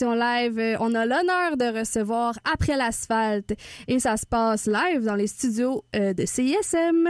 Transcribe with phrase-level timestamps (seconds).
[0.00, 0.58] live.
[0.58, 3.54] Euh, On a l'honneur de recevoir Après l'asphalte
[3.88, 7.08] et ça se passe live dans les studios euh, de CISM.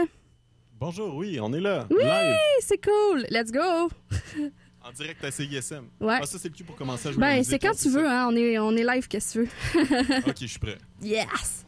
[0.79, 1.87] Bonjour, oui, on est là.
[1.91, 2.03] Oui,
[2.61, 3.27] c'est cool.
[3.31, 3.91] Let's go.
[4.83, 5.85] En direct à CISM.
[6.01, 6.17] Ouais.
[6.23, 7.21] Ah, ça, c'est le cul pour commencer à jouer.
[7.21, 8.29] Ben, c'est quand hein, tu veux, hein.
[8.31, 10.17] On est, on est live, qu'est-ce que tu veux.
[10.27, 10.79] Ok, je suis prêt.
[11.03, 11.67] Yes.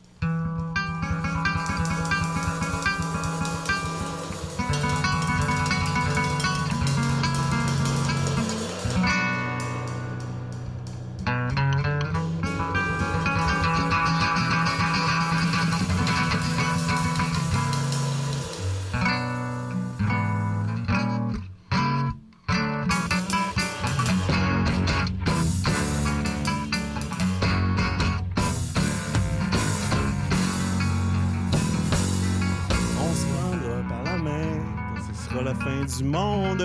[36.02, 36.64] Monde.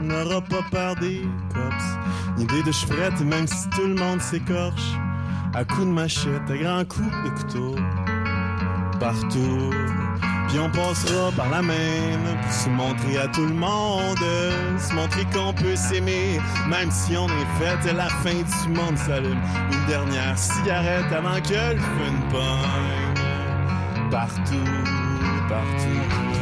[0.00, 1.22] On n'aura pas peur des
[1.52, 1.84] cops.
[2.38, 4.92] Idée de même si tout le monde s'écorche.
[5.54, 7.76] À coups de machette, à grands coups de couteau.
[8.98, 9.70] Partout.
[10.48, 14.24] Puis on passera par la main pour se montrer à tout le monde.
[14.78, 17.92] Se montrer qu'on peut s'aimer, même si on est fait.
[17.92, 19.40] La fin du monde s'allume.
[19.72, 23.12] Une dernière cigarette avant que le feu ne pogne
[24.12, 24.68] partout,
[25.48, 26.41] partout.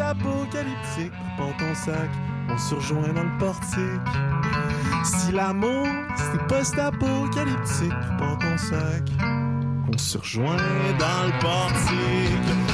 [0.00, 1.12] c'est post-apocalyptique.
[1.36, 2.10] Prends ton sac,
[2.48, 3.80] on se rejoint dans le portique.
[5.04, 7.92] Si l'amour, c'est post-apocalyptique.
[8.18, 9.02] Prends ton sac,
[9.92, 10.56] on se rejoint
[10.98, 12.69] dans le portique.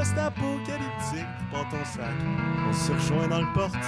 [0.00, 1.26] Post-apocalyptique.
[1.52, 2.14] Prends ton sac,
[2.68, 3.80] on se rejoint dans le portique.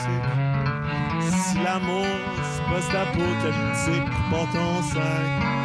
[1.21, 2.06] Si l'amour,
[2.53, 5.62] c'est post-apocalyptique, prends ton sac.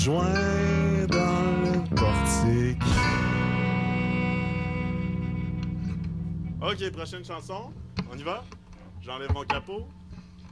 [0.00, 2.82] Rejoint dans le portique.
[6.62, 7.70] Ok, prochaine chanson.
[8.10, 8.42] On y va?
[9.02, 9.86] J'enlève mon capot.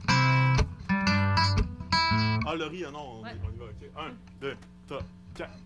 [0.07, 0.55] Ah,
[2.55, 3.31] Laurie, ah non, on, Ouais.
[3.43, 3.65] on y va.
[3.65, 3.89] Ok.
[3.97, 4.55] Un, deux,
[4.87, 5.01] trois,
[5.33, 5.57] quatre.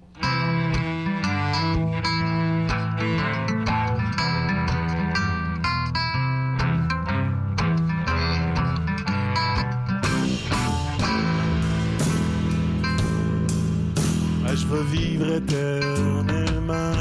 [15.36, 16.94] Éternellement,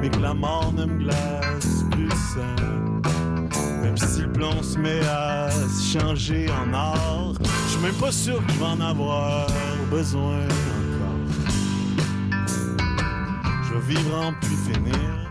[0.00, 2.56] mais que la mort ne me glace plus sang.
[3.82, 8.12] Même si le plomb se met à se changer en or, je suis même pas
[8.12, 9.46] sûr qu'il va en avoir
[9.90, 11.20] besoin encore.
[13.64, 15.30] Je veux vivre en puis finir,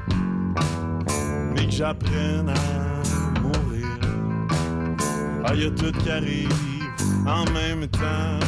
[1.55, 3.87] mais que j'apprenne à mourir.
[5.45, 6.53] Ah, y a tout qui arrive
[7.25, 8.39] en même temps.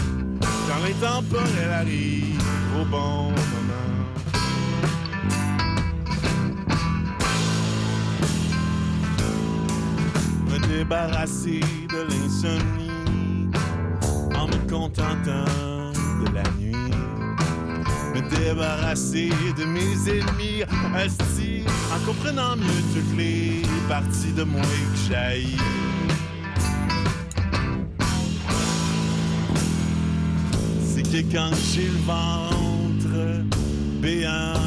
[0.67, 2.44] Quand l'intemporel arrive
[2.81, 3.95] au bon moment.
[10.49, 13.49] Me débarrasser de l'insomnie
[14.35, 15.45] en me contentant
[16.21, 16.91] de la nuit.
[18.13, 20.63] Me débarrasser de mes ennemis.
[20.95, 21.63] Asti,
[21.93, 25.57] en comprenant mieux toutes les parties de moi que j'aille.
[31.15, 33.45] C'est quand j'ai le ventre
[34.01, 34.59] béant,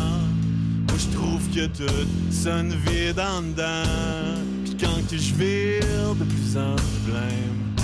[0.88, 4.40] moi je trouve que tout sonne vide en dedans.
[4.64, 7.76] Puis quand que je vire de plus en plus blême,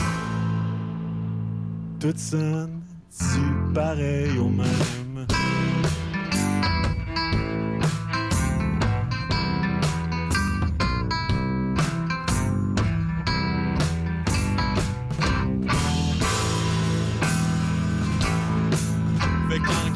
[2.00, 2.80] tout sonne
[3.20, 5.03] du pareil au même?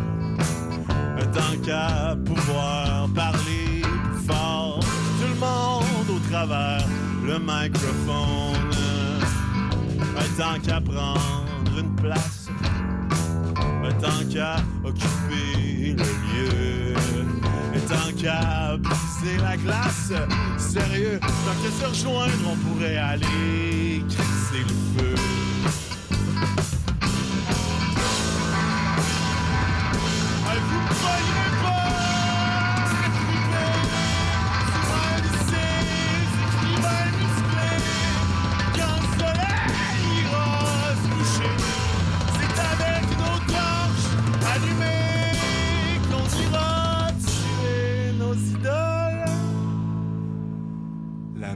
[1.34, 3.82] tant qu'à pouvoir parler
[4.24, 4.78] fort,
[5.18, 6.86] tout le monde au travers
[7.26, 8.70] le microphone,
[10.38, 12.50] tant qu'à prendre une place,
[14.00, 16.71] tant qu'à occuper le lieu.
[18.22, 20.12] Briser la glace,
[20.56, 21.26] sérieux, tant
[21.60, 25.14] qu'à se rejoindre, on pourrait aller crisser le feu.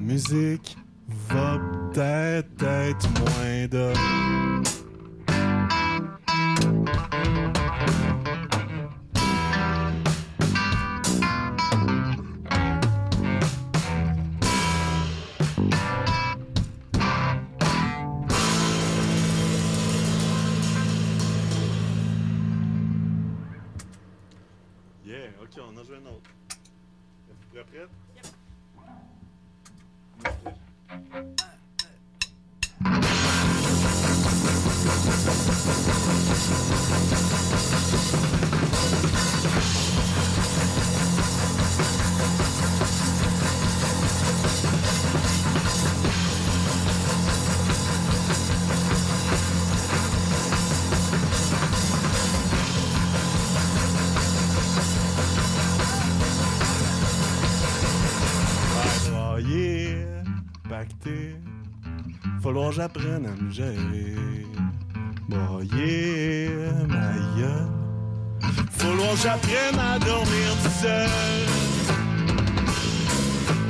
[0.07, 0.77] Musique
[1.29, 1.59] va
[1.93, 4.63] peut-être être moins d'hommes.
[62.57, 64.17] Falloir j'apprenne à me gérer.
[65.29, 66.49] Broyer,
[66.89, 67.69] ma gueule,
[68.71, 71.09] falloir j'apprenne à dormir tout seul.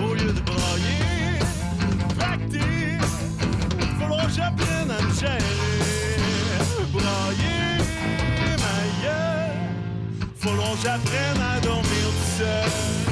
[0.00, 1.40] Au lieu de broyer,
[2.16, 2.98] pacter,
[3.98, 5.40] falloir j'apprenne à me gérer.
[6.92, 7.78] Broyer,
[8.66, 13.05] ma gueule, falloir j'apprenne à dormir tout seul.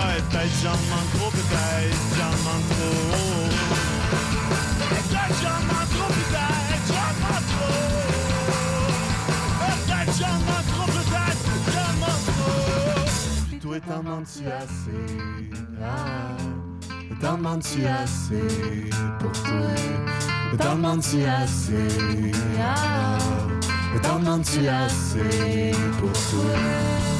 [0.00, 3.10] Ouais, peut-être j'en manque trop, peut-être j'en manque trop.
[4.90, 5.34] Trop,
[10.72, 11.00] trop.
[13.88, 15.02] T'en manques-tu assez?
[15.82, 16.36] Ah,
[17.20, 17.38] t'en
[17.86, 19.72] assez pour toi?
[20.58, 21.88] T'en manques-tu assez?
[22.60, 23.18] Ah,
[24.02, 24.18] t'en
[24.68, 27.19] assez pour toi?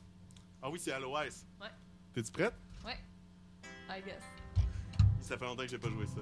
[0.63, 1.21] Ah oui, c'est Alois.
[1.21, 1.67] Ouais.
[2.13, 2.53] T'es-tu prête?
[2.85, 2.99] Ouais.
[3.89, 4.21] I guess.
[5.19, 6.21] Ça fait longtemps que j'ai pas joué ça.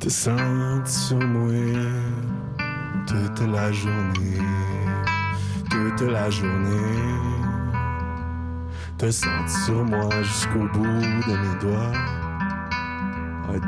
[0.00, 1.52] Te sens sur moi
[3.06, 4.40] toute la journée,
[5.70, 7.12] toute la journée.
[8.96, 12.29] Te sens sur moi jusqu'au bout de mes doigts.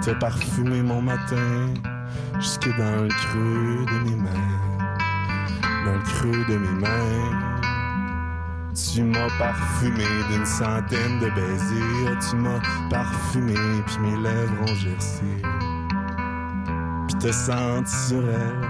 [0.03, 1.73] Te parfumer mon matin
[2.41, 7.53] jusque dans le creux de mes mains, dans le creux de mes mains.
[8.75, 12.61] Tu m'as parfumé d'une centaine de baisers, tu m'as
[12.91, 13.55] parfumé
[13.87, 15.23] puis mes lèvres ont gercé.
[17.07, 18.69] Puis te sente sur elle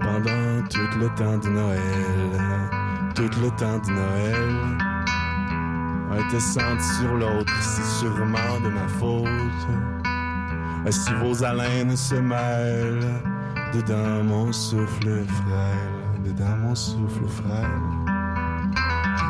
[0.00, 1.80] pendant tout le temps de Noël.
[3.16, 4.76] Tout le temps de Noël.
[6.12, 9.95] Ouais, te sente sur l'autre, c'est sûrement de ma faute.
[10.88, 13.20] Si vos haleines se mêlent
[13.74, 17.66] dedans mon souffle frêle, dedans mon souffle frêle.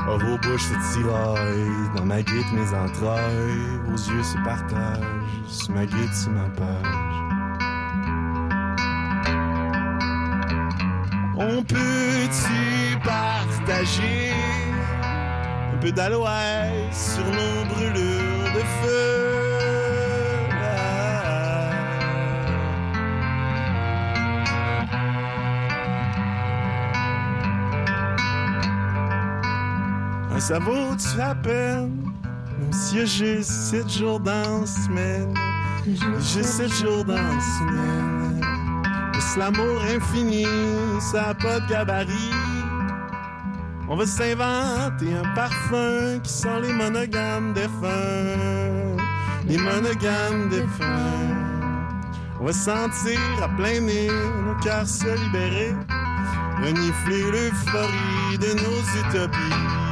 [0.08, 5.02] Oh, vos bouches se tiraillent, dans ma guide mes entrailles, vos yeux se partagent,
[5.48, 7.16] sur ma guide, sur ma page.
[11.38, 14.32] On peut-tu partager
[15.75, 19.05] un peu d'aloès sur nos brûlures de feu?
[30.46, 31.90] Ça vaut-tu la peine?
[32.60, 35.34] Même si j'ai sept jours dans la semaine,
[36.20, 38.40] j'ai sept jours dans la semaine.
[39.18, 40.46] C'est l'amour infini,
[41.00, 42.30] ça a pas de gabarit.
[43.88, 48.96] On va s'inventer un parfum qui sent les monogames défunts.
[49.48, 51.34] Les monogames défunts.
[52.40, 54.06] On va sentir à plein nez
[54.46, 55.74] nos cœurs se libérer.
[56.62, 59.85] Renifler l'euphorie de nos utopies.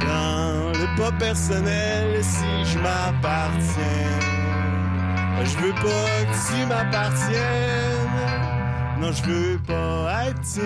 [0.00, 4.30] Dans le pas personnel, si je m'appartiens.
[5.44, 8.00] Je veux pas que tu m'appartiennes.
[9.00, 10.62] Non, je veux pas être tien.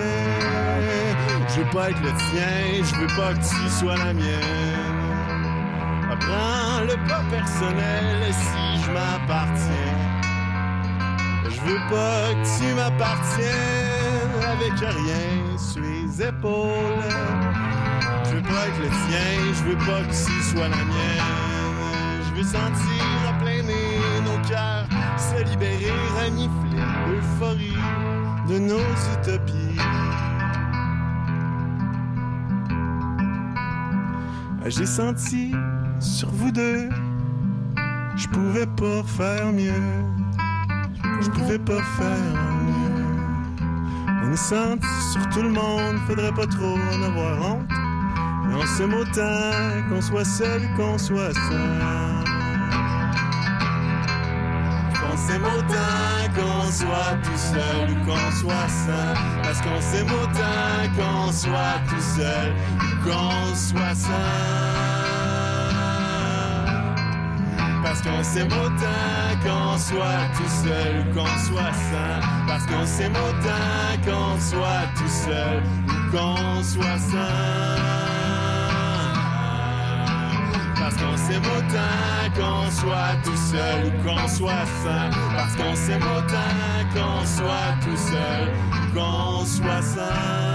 [1.49, 2.83] Je veux pas être le tien.
[2.83, 5.05] Je veux pas que tu sois la mienne.
[6.21, 9.75] Prends le pas personnel si je m'appartiens.
[11.45, 17.44] Je veux pas que tu m'appartiennes avec rien sur les épaules.
[18.77, 22.23] Je veux pas que tu sois la mienne.
[22.27, 27.77] Je veux sentir à plein nez nos cœurs se libérer, renifler l'euphorie
[28.49, 28.81] de nos
[29.15, 29.79] utopies.
[34.67, 35.53] J'ai senti
[36.01, 36.89] sur vous deux,
[38.17, 39.73] je pouvais pas faire mieux.
[41.21, 43.05] Je pouvais pas faire mieux.
[44.25, 47.74] On est sur tout le monde, faudrait pas trop en avoir honte.
[48.57, 49.51] On s'aime autant
[49.89, 52.25] qu'on soit seul qu'on soit seul.
[55.13, 59.17] On s'aime autant qu'on soit tout seul ou qu'on soit seul.
[59.43, 64.15] Parce qu'on s'aime autant qu'on soit tout seul ou qu'on soit seul.
[67.83, 72.21] Parce qu'on s'aime autant qu'on soit tout seul ou qu'on soit seul.
[72.47, 77.74] Parce qu'on s'aime autant qu'on soit tout seul ou qu'on soit seul.
[81.43, 85.11] Parce qu'on soit tout seul ou qu'on soit seul.
[85.37, 86.53] Parce qu'on autant
[86.95, 90.54] qu'on soit tout seul ou qu'on soit seul.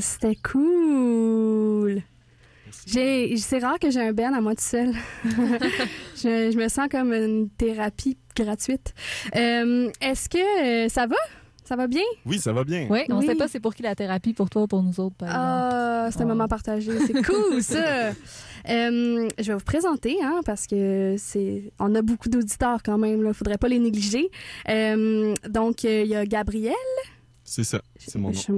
[0.00, 2.02] C'était cool.
[2.86, 4.92] J'ai, c'est rare que j'ai un Ben à moi tout seul.
[5.24, 8.94] je, je me sens comme une thérapie gratuite.
[9.34, 11.16] Euh, est-ce que euh, ça va?
[11.64, 12.02] Ça va bien?
[12.24, 12.86] Oui, ça va bien.
[12.88, 13.26] Oui, on Oui.
[13.26, 15.42] sait pas c'est pour qui la thérapie, pour toi ou pour nous autres, par exemple.
[15.44, 16.28] Ah, c'est un Oh.
[16.28, 16.92] moment partagé.
[17.06, 18.12] C'est cool, ça.
[18.68, 23.24] Euh, je vais vous présenter, hein, parce que c'est, on a beaucoup d'auditeurs quand même.
[23.26, 24.30] Il faudrait pas les négliger.
[24.68, 26.72] Euh, donc, euh, il y a Gabriel.
[27.42, 28.34] C'est ça, c'est mon nom.
[28.34, 28.52] Je-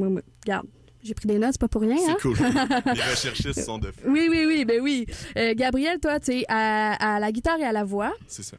[0.45, 0.66] Regarde,
[1.02, 1.97] j'ai pris des notes, c'est pas pour rien.
[1.97, 2.17] hein?
[2.17, 2.37] C'est cool.
[2.95, 4.02] Les recherchistes sont de feu.
[4.09, 5.07] Oui, oui, oui, ben oui.
[5.37, 8.12] Euh, Gabriel, toi, tu es à, à la guitare et à la voix.
[8.26, 8.57] C'est ça.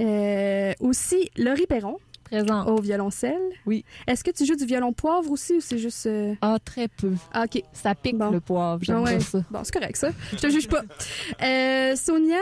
[0.00, 2.66] Euh, aussi, Laurie Perron Présent.
[2.66, 3.38] au violoncelle.
[3.64, 3.84] Oui.
[4.08, 6.06] Est-ce que tu joues du violon poivre aussi ou c'est juste.
[6.06, 7.12] euh, Ah, très peu.
[7.32, 7.62] Ah, OK.
[7.72, 8.30] Ça pique Bon.
[8.30, 9.20] le poivre, j'aime Ah ouais.
[9.20, 9.44] ça.
[9.52, 10.10] Bon, c'est correct, ça.
[10.32, 10.82] Je te juge pas.
[11.42, 12.40] Euh, Sonia?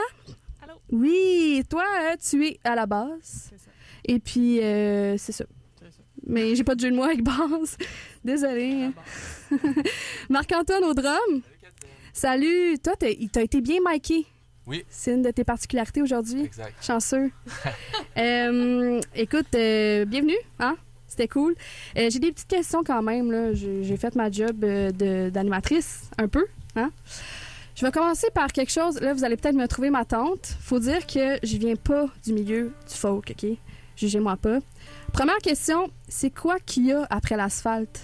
[0.63, 0.73] Allô?
[0.93, 1.85] Oui, toi,
[2.27, 3.51] tu es à la basse.
[4.07, 5.45] Et puis, euh, c'est ça.
[6.27, 7.77] Mais j'ai pas de jeu de mots avec basse.
[8.25, 8.91] Désolée.
[10.29, 11.43] Marc-Antoine au drum.
[12.13, 12.79] Salut.
[12.83, 14.27] Toi, t'as été bien miké.
[14.67, 14.85] Oui.
[14.89, 16.45] C'est une de tes particularités aujourd'hui.
[16.45, 16.75] Exact.
[16.83, 17.31] Chanceux.
[18.19, 20.37] Euh, écoute, euh, bienvenue.
[20.59, 20.77] Hein?
[21.09, 21.55] C'était cool.
[21.97, 23.55] Euh, J'ai des petites questions quand même.
[23.55, 26.45] J'ai fait ma job d'animatrice un peu.
[26.77, 26.91] Hein?
[27.75, 29.01] Je vais commencer par quelque chose.
[29.01, 30.57] Là, vous allez peut-être me trouver ma tante.
[30.61, 33.57] Faut dire que je viens pas du milieu du folk, OK?
[34.03, 34.59] Jugez-moi pas.
[35.13, 38.01] Première question, c'est quoi qu'il y a après l'asphalte?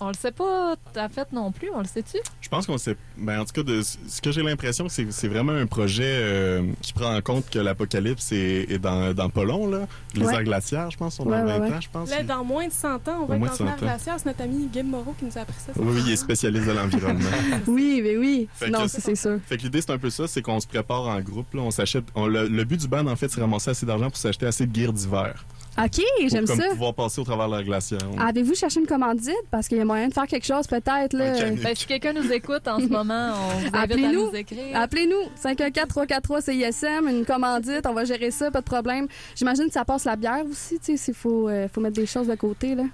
[0.00, 2.18] On le sait pas à fait non plus, on le sait-tu?
[2.40, 2.96] Je pense qu'on sait.
[3.16, 6.62] Ben, en tout cas, de ce que j'ai l'impression, c'est c'est vraiment un projet euh,
[6.82, 9.86] qui prend en compte que l'apocalypse est, est dans, dans pas long, là.
[10.14, 10.34] Les Ouais.
[10.34, 11.76] aires glaciaires, je pense, sont dans Ouais, 20 ouais, ouais.
[11.76, 12.10] ans, je pense.
[12.10, 13.74] Là, dans moins de 100 ans, on va Dans moins être de dans 100 l'air
[13.74, 13.76] ans.
[13.78, 14.14] glaciaire.
[14.18, 15.72] C'est notre ami Gabe Moreau qui nous a appris ça.
[15.76, 17.28] Oui, oui, il est spécialiste de l'environnement.
[17.68, 18.48] Oui, mais oui.
[18.54, 19.38] Fait non, c'est sûr.
[19.46, 21.54] Fait que l'idée, c'est un peu ça, c'est qu'on se prépare en groupe.
[21.54, 22.04] Là, on s'achète.
[22.16, 24.66] on- le, le but du band, en fait, c'est ramasser assez d'argent pour s'acheter assez
[24.66, 25.44] de gear d'hiver.
[25.76, 26.68] OK, j'aime comme ça.
[26.68, 27.98] pouvoir passer au travers de la glacière.
[28.18, 29.34] Avez-vous cherché une commandite?
[29.50, 31.16] Parce qu'il y a moyen de faire quelque chose, peut-être.
[31.18, 31.62] canut.
[31.62, 34.26] Ben, si quelqu'un nous écoute en ce moment, on vous invite à Appelez-nous.
[34.30, 34.76] nous écrire.
[34.80, 39.06] Appelez-nous, 514-343-CISM, une commandite, on va gérer ça, pas de problème.
[39.34, 42.06] J'imagine que ça passe la bière aussi, tu sais, s'il faut, euh, faut mettre des
[42.06, 42.84] choses de côté, là.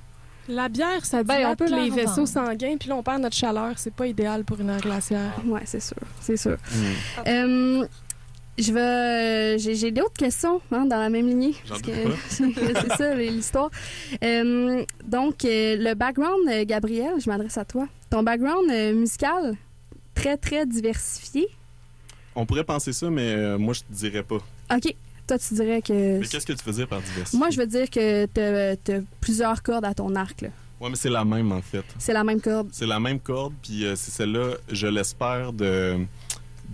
[0.49, 3.37] La bière, ça Ben, dilate on peut les vaisseaux sanguins, puis là, on perd notre
[3.37, 3.72] chaleur.
[3.76, 5.32] C'est pas idéal pour une aire glaciaire.
[5.46, 6.56] Ouais, c'est sûr, c'est sûr.
[6.72, 7.28] Hmm.
[7.28, 7.87] Euh,
[8.59, 9.59] je vais...
[9.59, 11.54] J'ai, j'ai d'autres questions hein, dans la même lignée.
[11.69, 11.90] Parce que-
[12.28, 13.71] c'est ça, l'histoire.
[14.23, 17.87] Euh, donc, euh, le background, euh, Gabriel, je m'adresse à toi.
[18.11, 19.54] Ton background musical,
[20.14, 21.49] très, très diversifié?
[22.35, 24.37] On pourrait penser ça, mais moi, je te dirais pas.
[24.75, 24.95] OK,
[25.26, 26.19] toi, tu dirais que...
[26.19, 27.37] Mais qu'est-ce que tu veux dire par diversité?
[27.38, 30.49] Moi, je veux dire que t'as, t'as plusieurs cordes à ton arc, là.
[30.80, 31.85] Ouais, mais c'est la même, en fait.
[31.99, 32.69] C'est la même corde.
[32.73, 35.99] C'est la même corde, puis c'est celle-là, je l'espère, de,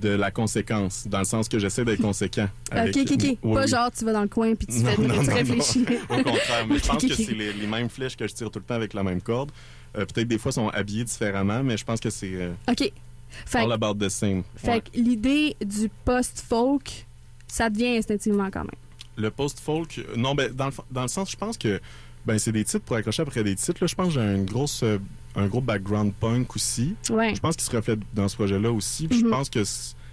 [0.01, 2.49] de la conséquence, dans le sens que j'essaie d'être conséquent.
[2.71, 3.39] avec- ok, ok, ok.
[3.43, 3.69] Oui, Pas oui.
[3.69, 5.87] genre, tu vas dans le coin puis tu, Non, fais, non, tu non, réfléchis.
[6.11, 8.59] Au contraire, mais je pense que c'est les, les mêmes flèches que je tire tout
[8.59, 9.51] le temps avec la même corde.
[9.97, 12.93] Euh, Peut-être des fois, sont habillées différemment, mais je pense que c'est euh, OK.
[13.47, 14.43] Fait, all about the same.
[14.57, 14.81] fait Ouais.
[14.81, 17.07] que l'idée du post-folk,
[17.49, 18.71] ça devient instinctivement quand même.
[19.17, 21.81] Le post-folk, euh, non, ben, dans, le, dans le sens, je pense que
[22.27, 23.79] ben, c'est des titres pour accrocher après des titres.
[23.81, 24.83] Là, je pense que j'ai une grosse,
[25.37, 26.95] un gros background punk aussi.
[27.11, 27.35] Ouais.
[27.35, 29.07] Je pense qu'il se reflète dans ce projet-là aussi.
[29.09, 29.25] Puis Mhm.
[29.25, 29.63] je pense que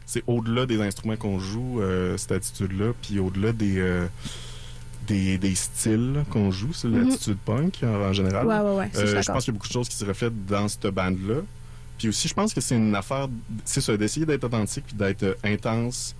[0.05, 4.05] c'est au-delà des instruments qu'on joue, euh, cette attitude-là, puis au-delà des, euh,
[5.07, 7.09] des, des styles qu'on joue, c'est Mhm.
[7.09, 8.45] l'attitude punk en, en général.
[8.47, 10.45] Ouais, ouais, Euh, je je pense qu'il y a beaucoup de choses qui se reflètent
[10.45, 11.41] dans cette bande-là.
[11.97, 13.27] Puis aussi, je pense que c'est une affaire,
[13.65, 16.15] c'est ça, d'essayer d'être authentique puis d'être intense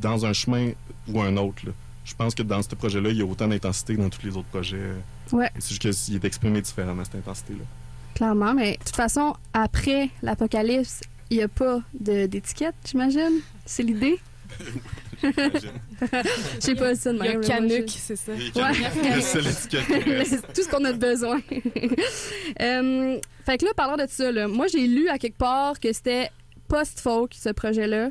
[0.00, 0.70] dans un chemin
[1.08, 1.64] ou un autre.
[1.66, 1.72] là.
[2.04, 4.36] Je pense que dans ce projet-là, il y a autant d'intensité que dans tous les
[4.36, 4.80] autres projets.
[5.32, 5.50] Ouais.
[5.58, 7.64] C'est juste qu'il est exprimé différemment, cette intensité-là.
[8.16, 13.40] Clairement, mais de toute façon, après l'apocalypse, il n'y a pas de- d'étiquette, j'imagine?
[13.64, 14.18] C'est l'idée?
[15.22, 15.28] Je
[16.60, 17.40] sais pas ça de Il y a même.
[17.42, 18.32] Canuck, c'est ça.
[18.32, 19.20] Ouais.
[20.24, 21.40] C'est tout ce qu'on a de besoin.
[22.62, 25.92] Euh, fait que là, parlant de ça, là, moi, j'ai lu à quelque part que
[25.92, 26.30] c'était
[26.68, 28.10] post-folk, ce projet-là.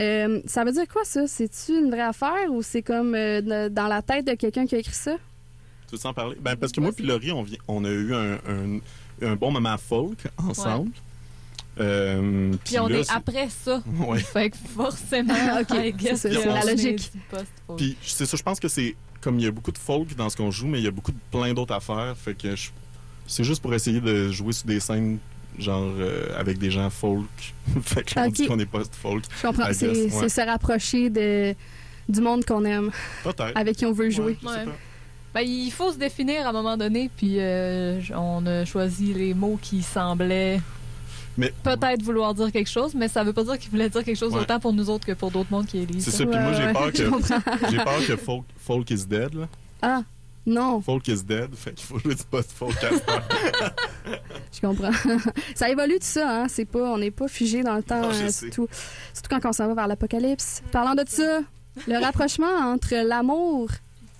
[0.00, 1.26] Euh, ça veut dire quoi, ça?
[1.28, 4.78] C'est-tu une vraie affaire ou c'est comme euh, dans la tête de quelqu'un qui a
[4.78, 5.16] écrit ça?
[5.86, 6.36] Tu veux s'en parler?
[6.40, 8.78] Ben, parce que moi puis Laurie, on, vient- on a eu un, un-
[9.22, 10.90] un bon moment folk ensemble.
[11.80, 13.80] Euh, Puis on là, est après ça.
[14.00, 14.18] Ouais.
[14.18, 17.12] Fait que forcément, Ok, I guess c'est la logique.
[17.76, 20.28] Puis c'est ça, je pense que c'est comme il y a beaucoup de folk dans
[20.28, 22.14] ce qu'on joue, mais il y a beaucoup de plein d'autres affaires.
[22.16, 22.70] Fait que je-
[23.26, 25.18] c'est juste pour essayer de jouer sur des scènes
[25.58, 27.26] genre euh, avec des gens folk.
[27.82, 28.34] fait que là, on Ok.
[28.34, 29.24] dit qu'on est post-folk.
[29.42, 29.68] Je comprends.
[29.72, 30.28] C'est ouais.
[30.28, 31.54] se rapprocher de,
[32.08, 32.90] du monde qu'on aime,
[33.24, 33.52] Peut-être.
[33.56, 34.36] avec qui on veut jouer.
[34.44, 34.64] Ouais,
[35.34, 39.34] Ben, il faut se définir à un moment donné, puis euh, on a choisi les
[39.34, 40.60] mots qui semblaient
[41.36, 44.16] Mais- peut-être vouloir dire quelque chose, mais ça veut pas dire qu'ils voulaient dire quelque
[44.18, 44.40] chose Ouais.
[44.40, 46.04] autant pour nous autres que pour d'autres mondes qui lisent.
[46.06, 46.26] C'est ça.
[46.26, 49.34] puis moi j'ai Ouais, peur que peur que folk, folk is dead.
[49.34, 49.48] Là.
[49.82, 50.02] Ah,
[50.46, 52.74] non, Folk is dead, fait qu'il faut jouer du post-folk
[54.50, 54.90] je comprends.
[55.54, 56.46] ça évolue tout ça, hein?
[56.48, 58.66] C'est pas, on n'est pas figé dans le temps, Non, euh, surtout,
[59.12, 60.62] surtout quand on s'en va vers l'apocalypse.
[60.72, 61.40] Parlant de ça,
[61.86, 63.68] le rapprochement entre l'amour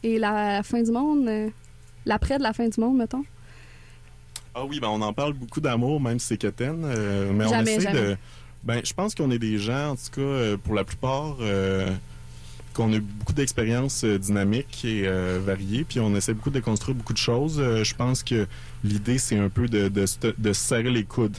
[0.03, 1.49] et la fin du monde, euh,
[2.07, 3.25] l'après de la fin du monde, mettons?
[4.55, 6.83] Ah oui, ben on en parle beaucoup d'amour, même si c'est quétaine.
[6.85, 8.01] euh, mais on essaie jamais.
[8.01, 8.17] de.
[8.65, 11.89] Ben, je pense qu'on est des gens, en tout cas, euh, pour la plupart, euh,
[12.75, 17.13] qu'on a beaucoup d'expériences dynamiques et euh, variées, puis on essaie beaucoup de construire beaucoup
[17.13, 17.59] de choses.
[17.61, 18.47] Euh, je pense que
[18.83, 21.37] l'idée, c'est un peu de, de, se- de se serrer les coudes.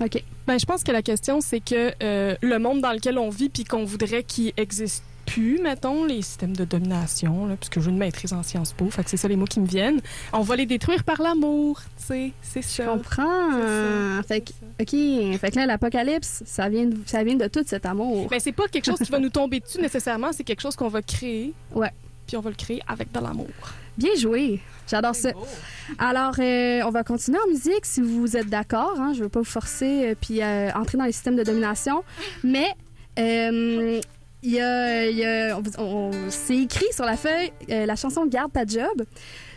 [0.00, 0.22] OK.
[0.46, 3.48] Ben, je pense que la question, c'est que euh, le monde dans lequel on vit
[3.48, 7.98] puis qu'on voudrait qu'il existe plus, mettons, les systèmes de domination, là, puisque j'ai une
[7.98, 10.00] maîtrise en Sciences Po, fait que c'est ça les mots qui me viennent,
[10.32, 12.84] on va les détruire par l'amour, tu sais, c'est Je ça.
[12.84, 13.50] comprends.
[13.52, 14.22] C'est ça.
[14.28, 15.38] Fait que, OK.
[15.40, 18.28] Fait que là, l'apocalypse, ça vient, de, ça vient de tout cet amour.
[18.28, 20.88] Ben, c'est pas quelque chose qui va nous tomber dessus nécessairement, c'est quelque chose qu'on
[20.88, 21.52] va créer.
[21.74, 21.90] Ouais.
[22.26, 23.48] Puis on va le créer avec de l'amour.
[23.98, 24.60] Bien joué.
[24.88, 25.30] J'adore ça.
[25.98, 28.94] Alors, euh, on va continuer en musique si vous êtes d'accord.
[28.98, 32.02] Hein, je veux pas vous forcer euh, puis euh, entrer dans les systèmes de domination.
[32.42, 32.66] Mais
[33.18, 34.00] euh,
[34.44, 37.96] il y a, il y a- on- on- c'est écrit sur la feuille euh, la
[37.96, 39.04] chanson Garde ta job.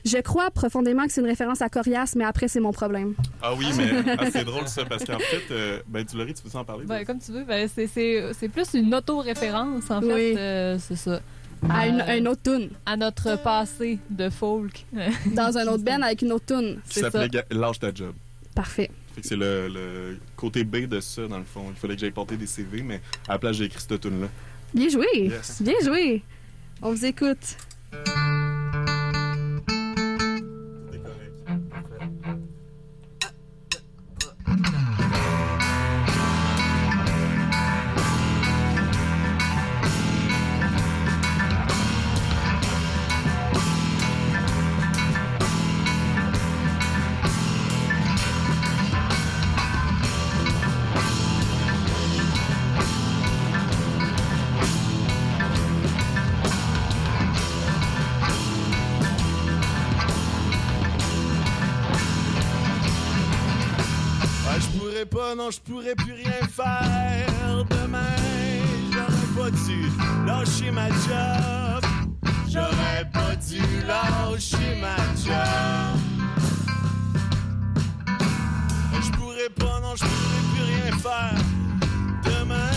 [0.06, 3.14] Je crois profondément que c'est une référence à Corias, mais après, c'est mon problème.
[3.42, 6.58] Ah oui, mais ah, c'est drôle ça, parce qu'en fait, euh, ben, tu tu peux
[6.58, 6.86] en parler?
[6.86, 10.38] Ben, comme tu veux, ben, c'est- c'est c'est plus une auto-référence, en fait.
[10.38, 11.20] Euh, c'est ça.
[11.70, 12.70] À une, Euh, un autre tune.
[12.86, 14.86] à notre passé de folk.
[15.36, 16.80] Dans un autre band avec une autre tune.
[16.88, 17.28] Qui s'appelait ça.
[17.28, 18.14] Ga- Lâche ta job.
[18.56, 18.90] Parfait.
[19.16, 21.66] Fait que c'est le, le côté B de ça, dans le fond.
[21.70, 24.22] Il fallait que j'aille porter des CV, mais à la place, j'ai écrit cette tune
[24.22, 24.28] là
[24.74, 25.08] Bien joué.
[25.16, 25.62] Yes.
[25.62, 26.24] Bien joué.
[26.82, 27.58] On vous écoute.
[65.38, 67.64] Non, je pourrais plus rien faire.
[67.70, 68.16] Demain,
[68.92, 69.92] j'aurais pas dû
[70.26, 71.84] lâcher ma job.
[72.50, 76.00] J'aurais pas dû lâcher ma job.
[79.00, 81.42] Je pourrais pas, non, je pourrais plus rien faire.
[82.24, 82.72] Demain,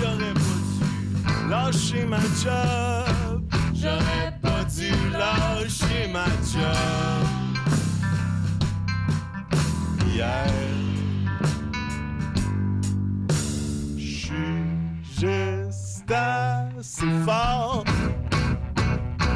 [0.00, 3.42] j'aurais pas dû lâcher ma job.
[3.72, 7.26] J'aurais pas dû lâcher ma job.
[10.12, 10.69] Hier.
[17.00, 17.84] Assez fort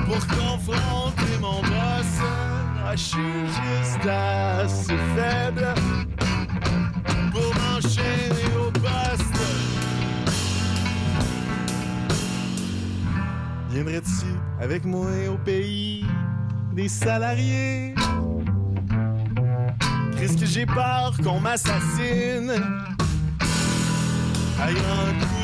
[0.04, 2.20] pour confronter mon boss.
[2.84, 5.74] Ah, Je suis juste assez faible
[7.32, 9.40] pour m'enchaîner au poste.
[13.70, 14.26] Viendrais-tu
[14.60, 16.04] avec moi au pays
[16.72, 17.94] des salariés?
[20.18, 22.52] Qu'est-ce que j'ai peur qu'on m'assassine?
[24.60, 25.43] À grand coup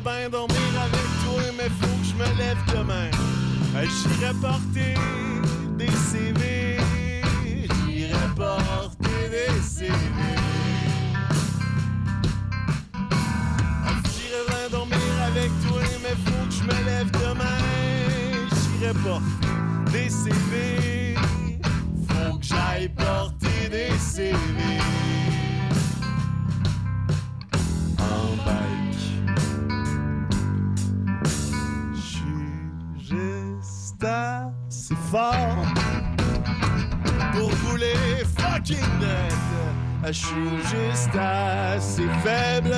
[0.00, 3.10] Je voudrais bien dormir avec toi, mais faut que je me lève demain.
[3.82, 4.94] J'irai porter
[5.76, 6.78] des CV.
[7.86, 9.92] J'irai porter des CV.
[14.14, 17.60] J'irai bien dormir avec toi, mais faut que je me lève demain.
[18.80, 21.14] J'irai porter des CV.
[22.08, 24.32] Faut que j'aille porter des CV.
[27.98, 28.89] En bike.
[37.32, 39.32] Pour rouler fucking dead.
[40.06, 42.76] Je suis juste assez faible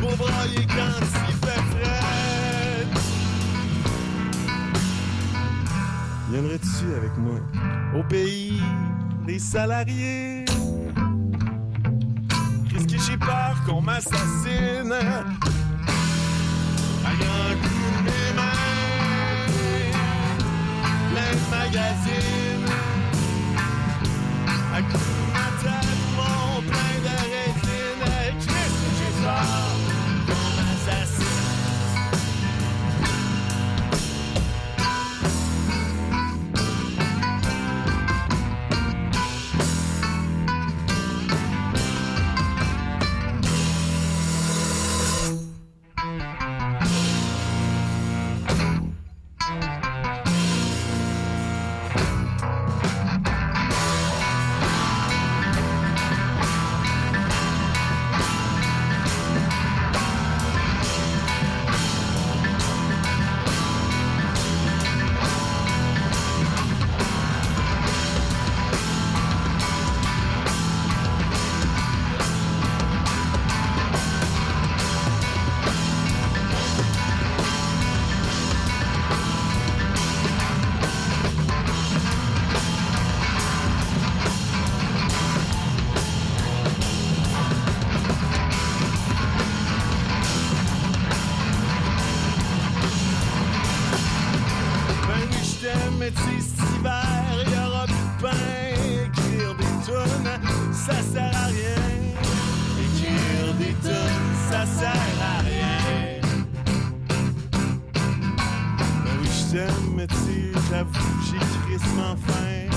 [0.00, 2.86] pour broyer quand il fait frais.
[6.30, 7.38] Viendrais-tu avec moi
[7.96, 8.60] au pays
[9.26, 10.44] des salariés?
[12.68, 14.94] Qu'est-ce que j'ai peur qu'on m'assassine?
[21.72, 22.51] Plein
[110.70, 112.70] j'avoue j'ai crissement faim.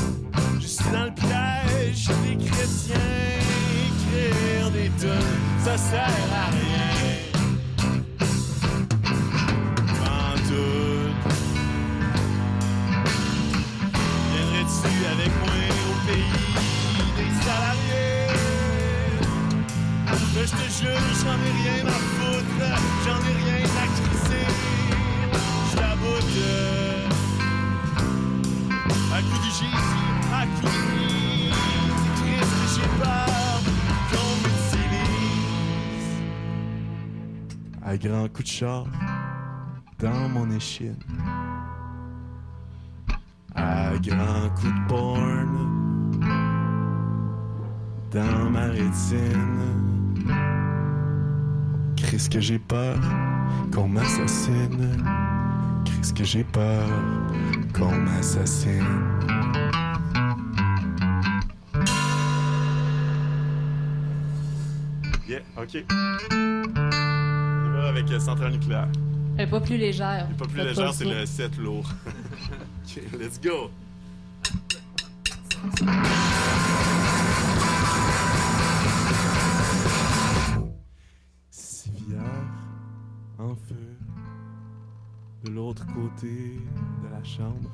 [0.60, 2.96] Je suis dans le piège des chrétiens.
[3.88, 6.96] Écrire des tunes, ça sert à rien.
[14.32, 15.56] Viendrais-tu avec moi
[16.06, 16.36] pays
[17.18, 18.34] des salariés?
[20.36, 22.68] Mais je te jure, j'en ai rien à foutre,
[23.06, 24.46] j'en ai rien à crisser.
[25.72, 26.75] Je la
[37.88, 38.86] À grands coups de char
[40.00, 40.98] dans mon échine.
[43.56, 45.76] À grands coups de porn
[48.12, 50.26] dans ma rétine.
[51.96, 52.98] Qu'est-ce que j'ai peur
[53.74, 55.04] qu'on m'assassine?
[55.86, 56.88] Qu'est-ce que j'ai peur
[57.74, 58.84] qu'on m'assassine?
[65.66, 65.86] Ok.
[67.74, 68.88] Va avec euh, centrale nucléaire.
[69.38, 70.28] Elle est pas plus légère.
[70.30, 71.90] Le pas plus légère, c'est le 7 lourd.
[72.06, 73.72] ok, let's go.
[81.50, 82.22] Civière
[83.40, 83.76] en feu
[85.44, 86.60] de l'autre côté
[87.04, 87.72] de la chambre.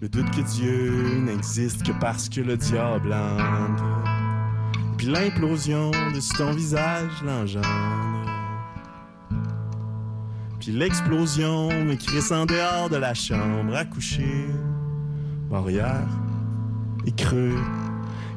[0.00, 4.25] Le doute que Dieu n'existe que parce que le diable entre.
[4.96, 7.66] Puis l'implosion de ton visage l'engendre.
[10.58, 14.46] Puis l'explosion me crisse en dehors de la chambre à coucher.
[15.50, 16.08] Barrière
[17.06, 17.58] et creux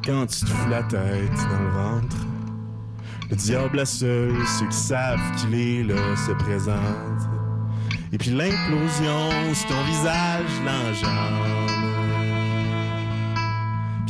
[0.04, 2.16] quand tu te fous la tête dans le ventre.
[3.30, 7.28] Le diable à seul, ceux qui savent qu'il est là, se présente.
[8.12, 11.79] Et puis l'implosion sur ton visage l'engendre.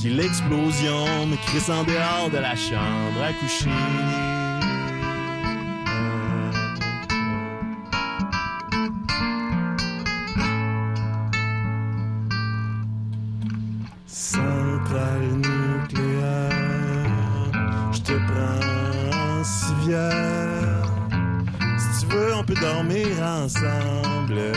[0.08, 3.68] L'explosion me crisse en dehors de la chambre à coucher.
[14.06, 16.50] Centrale nucléaire,
[17.92, 20.90] je te prends en civière.
[21.78, 24.52] Si tu veux, on peut dormir ensemble.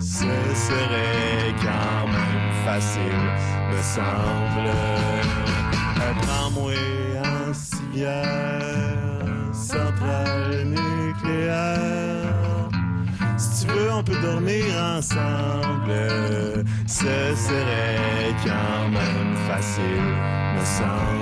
[0.00, 3.32] Ce serait quand même facile,
[3.70, 4.57] me semble.
[14.98, 16.64] Ensemble.
[16.86, 20.02] Ce serait quand même facile,
[20.56, 21.17] me semble.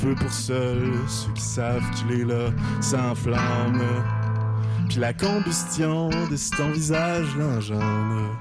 [0.00, 3.82] Feu pour seuls ceux qui savent qu'il est là s'enflamme.
[4.88, 8.36] Puis la combustion de ton visage l'engendre.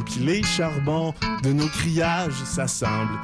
[0.00, 3.18] Et puis les charbons de nos criages, ça semble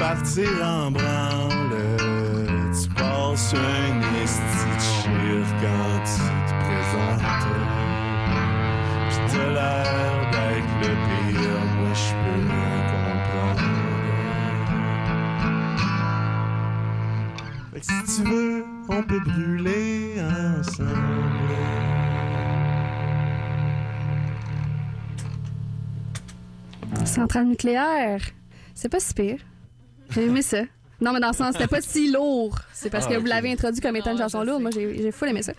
[0.00, 1.96] partir en branle.
[2.72, 7.20] Tu passes un esti de quand tu te présentes.
[9.10, 12.40] Pis t'as l'air d'être le pire, moi je peux
[12.90, 13.68] comprendre.
[17.72, 20.14] Fait que si tu veux, on peut brûler
[20.58, 20.90] ensemble.
[27.04, 28.22] Centrale nucléaire.
[28.74, 29.49] C'est pas si pire.
[30.10, 30.62] J'ai aimé ça.
[31.00, 32.58] Non, mais dans le sens, c'était pas si lourd.
[32.74, 34.60] C'est parce Ah, que vous l'avez introduit comme étant une Ah, chanson lourde.
[34.60, 35.52] Moi, j'ai full aimé ça.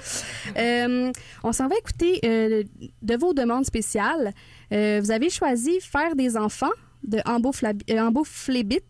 [0.56, 1.12] Euh,
[1.44, 2.64] on s'en va écouter euh,
[3.02, 4.34] de vos demandes spéciales.
[4.72, 6.70] Euh, vous avez choisi Faire des enfants
[7.04, 8.82] de Ambo, Flab- Ambo Flébit.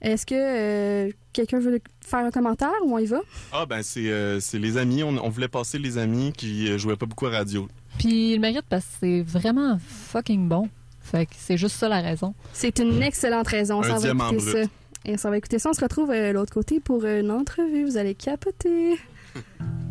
[0.00, 3.20] Est-ce que euh, quelqu'un veut faire un commentaire ou on y va?
[3.52, 5.02] Ah, ben, c'est euh, c'est les amis.
[5.02, 7.68] On, on voulait passer les amis qui jouaient pas beaucoup à radio.
[7.98, 10.70] Puis il mérite parce que c'est vraiment fucking bon.
[11.10, 12.34] Fait que c'est juste ça la raison.
[12.52, 13.78] C'est une excellente raison.
[13.78, 14.64] On Un s'en va diamant écouter brut.
[14.64, 14.70] ça.
[15.06, 15.70] Et on s'en va écouter ça.
[15.70, 17.84] On se retrouve euh, l'autre côté pour une entrevue.
[17.84, 18.98] Vous allez capoter.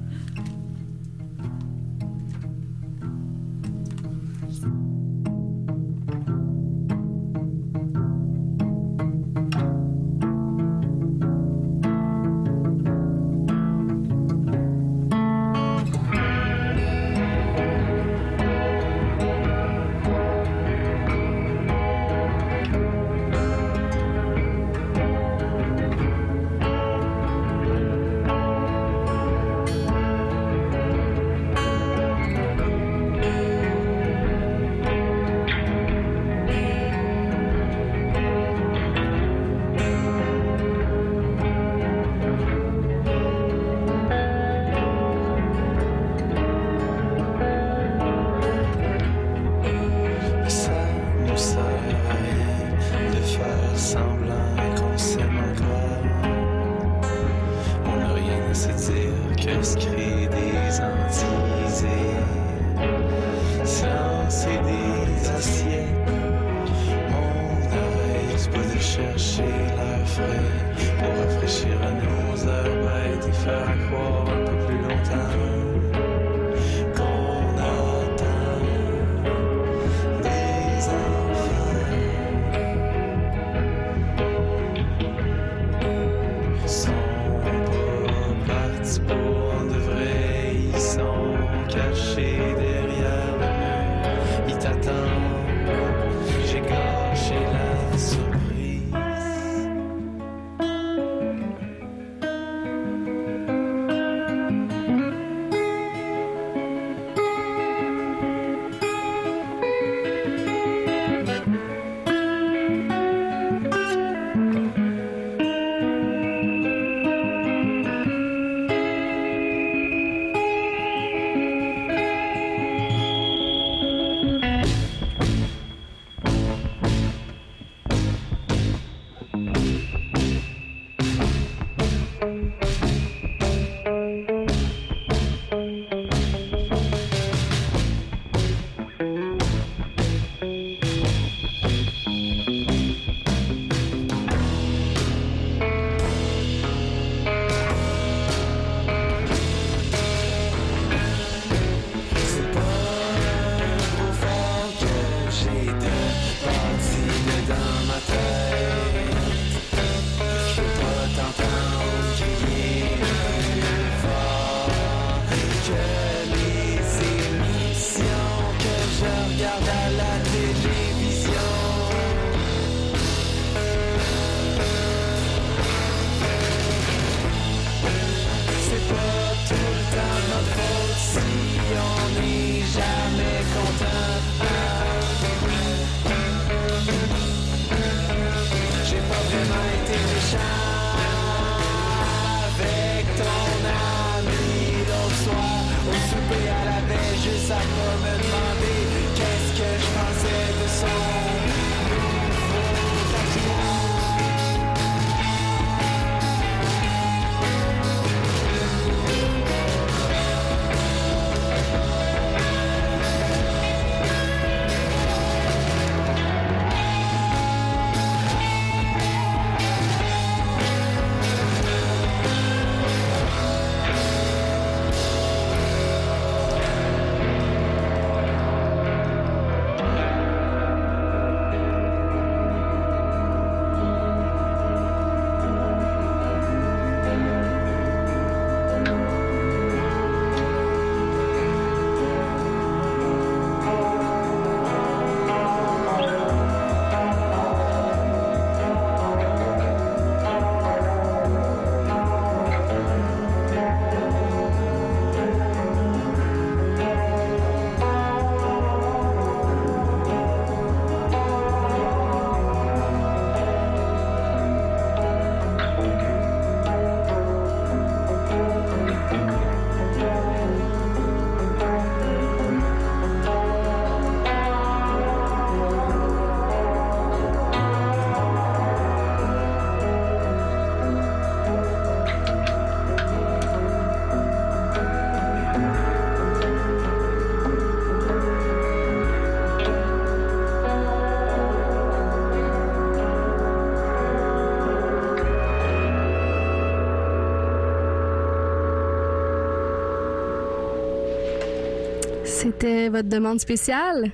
[302.62, 304.12] C'était votre demande spéciale?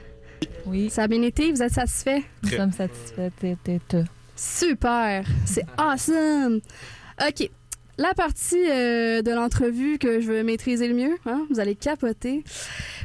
[0.68, 2.22] Oui, Ça a bien été, vous êtes satisfait?
[2.44, 3.32] nous sommes satisfaits.
[4.36, 5.26] Super!
[5.48, 6.60] C'est awesome!
[7.28, 7.50] OK.
[7.98, 12.44] La partie euh, de l'entrevue que je veux maîtriser le mieux, hein, vous allez capoter.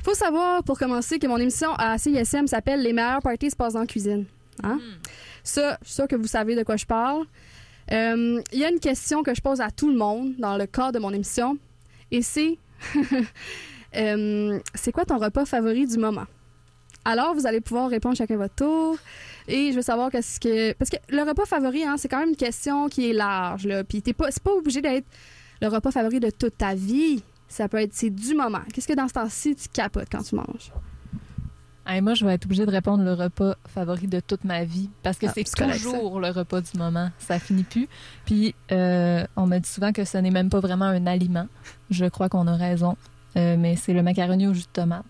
[0.05, 3.76] Faut savoir, pour commencer, que mon émission à CISM s'appelle Les meilleures parties se passent
[3.76, 4.26] en cuisine.
[4.62, 4.78] Hein?
[5.43, 7.24] Ça, je suis sûre que vous savez de quoi je parle.
[7.93, 10.66] Euh, Il y a une question que je pose à tout le monde dans le
[10.66, 11.57] cadre de mon émission,
[12.11, 12.59] et c'est
[13.97, 16.26] euh, c'est quoi ton repas favori du moment?
[17.05, 18.97] Alors, vous allez pouvoir répondre chacun votre tour.
[19.49, 20.72] Et je veux savoir qu'est-ce que.
[20.74, 23.66] Parce que le repas favori, hein, c'est quand même une question qui est large.
[23.66, 23.84] Là.
[23.84, 25.07] Puis t'es pas, c'est pas obligé d'être
[25.62, 27.22] le repas favori de toute ta vie.
[27.49, 28.61] Ça peut être c'est du moment.
[28.72, 30.72] Qu'est-ce que dans ce temps-ci tu capotes quand tu manges?
[31.86, 34.91] Hey, moi, je vais être obligée de répondre le repas favori de toute ma vie
[35.03, 37.11] parce que Ah, c'est correct, toujours le repas du moment.
[37.18, 37.88] Ça finit plus.
[38.26, 41.49] Puis, euh, on me dit souvent que ce n'est même pas vraiment un aliment.
[41.91, 42.97] Je crois qu'on a raison.
[43.37, 45.05] Euh, mais c'est le macaroni au jus de tomate.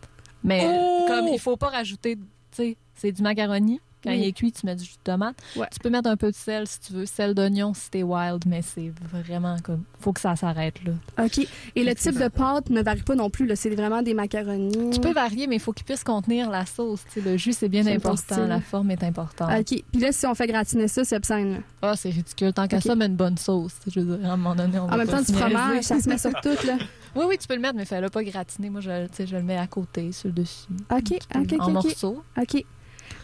[0.44, 1.04] Mais Oh!
[1.08, 3.80] comme il faut pas rajouter, tu sais, c'est du macaroni.
[4.02, 4.18] Quand Oui.
[4.20, 5.36] il est cuit, tu mets du jus de tomate.
[5.56, 5.66] Ouais.
[5.70, 8.44] Tu peux mettre un peu de sel si tu veux, sel d'oignon si t'es wild,
[8.46, 10.92] mais c'est vraiment comme, faut que ça s'arrête là.
[11.22, 11.46] OK.
[11.76, 13.44] Et le type de pâte ne varie pas non plus.
[13.44, 13.56] là.
[13.56, 14.88] C'est vraiment des macaronis.
[14.90, 17.04] Tu peux varier, mais il faut qu'il puisse contenir la sauce.
[17.12, 18.46] Tu sais, le jus, c'est bien important.
[18.46, 19.50] La forme est importante.
[19.52, 19.82] OK.
[19.92, 21.60] Puis là, si on fait gratiner ça, c'est obscène.
[21.82, 22.54] Ah, c'est ridicule.
[22.54, 23.74] Tant qu'à ça, mais une bonne sauce.
[23.86, 25.84] Je veux dire, à un moment donné, on va En même pas temps, du fromage,
[25.84, 26.66] ça se met sur tout.
[26.66, 26.78] Là.
[27.16, 28.70] Oui, oui, tu peux le mettre, mais fais-le pas gratiner.
[28.70, 28.90] Moi, je,
[29.24, 30.66] je le mets à côté, sur le dessus.
[30.90, 31.60] OK, OK, OK.
[31.60, 32.22] en morceaux.
[32.40, 32.64] OK.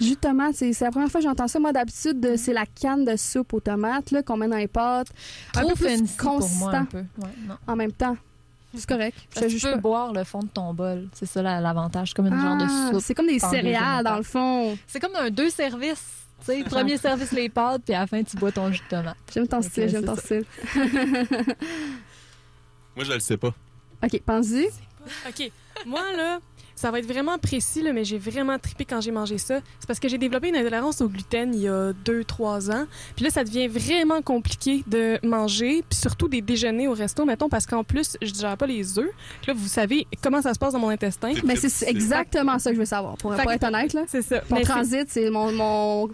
[0.00, 1.58] Jus de tomate, c'est c'est la première fois que j'entends ça.
[1.60, 4.66] Moi, d'habitude, euh, c'est la canne de soupe aux tomates là, qu'on met dans les
[4.66, 5.08] pâtes.
[5.54, 6.70] Un Trop peu plus fancy pour moi, consistant.
[6.72, 6.98] un peu.
[6.98, 7.54] Ouais, non.
[7.66, 8.16] En même temps.
[8.74, 9.16] C'est correct.
[9.40, 9.76] Je tu peux pas.
[9.78, 11.08] boire le fond de ton bol.
[11.14, 12.12] C'est ça la- l'avantage.
[12.12, 13.00] comme une genre de Ah, soupe.
[13.02, 14.76] C'est comme des céréales, dans le fond.
[14.86, 16.04] C'est comme un deux services.
[16.40, 18.96] Tu sais, premier service, les pâtes, puis à la fin, tu bois ton jus de
[18.96, 19.16] tomate.
[19.32, 20.20] J'aime ton style, j'aime ton ça.
[20.22, 20.44] style.
[22.96, 23.54] Moi, je le sais pas.
[24.02, 24.66] OK, pense-y.
[25.28, 25.50] OK.
[25.84, 26.40] Moi, là,
[26.76, 29.60] ça va être vraiment précis, là, mais j'ai vraiment trippé quand j'ai mangé ça.
[29.80, 32.86] C'est parce que j'ai développé une intolérance au gluten il y a 2-3 ans.
[33.16, 37.48] Puis là, ça devient vraiment compliqué de manger, puis surtout des déjeuners au resto, mettons,
[37.48, 39.10] parce qu'en plus, je digère pas les œufs.
[39.46, 41.32] Là, vous savez comment ça se passe dans mon intestin.
[41.44, 43.16] Mais c'est exactement ça que je veux savoir.
[43.16, 44.42] Pour, pour être honnête, là, C'est ça.
[44.50, 46.10] mon Mais transit, c'est mon, mon,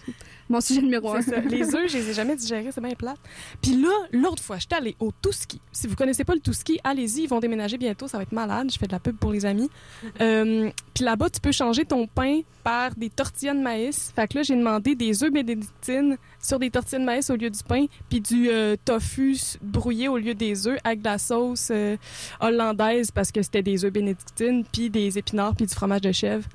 [0.53, 1.23] mon sujet numéro un.
[1.23, 1.41] Ça.
[1.41, 3.19] Les œufs, je les ai jamais digérés, c'est bien plate.
[3.61, 5.61] Puis là, l'autre fois, j'étais allée au Touski.
[5.73, 8.71] Si vous connaissez pas le Touski, allez-y, ils vont déménager bientôt, ça va être malade.
[8.71, 9.71] Je fais de la pub pour les amis.
[10.21, 14.13] Euh, puis là-bas, tu peux changer ton pain par des tortillas de maïs.
[14.15, 17.49] Fait que là, j'ai demandé des œufs bénédictines sur des tortillas de maïs au lieu
[17.49, 21.69] du pain, puis du euh, tofu brouillé au lieu des œufs avec de la sauce
[21.71, 21.97] euh,
[22.41, 26.47] hollandaise parce que c'était des œufs bénédictines, puis des épinards, puis du fromage de chèvre.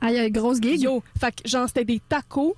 [0.00, 0.80] Ah, il y a une grosse gig.
[0.80, 2.54] Yo, fait que genre c'était des tacos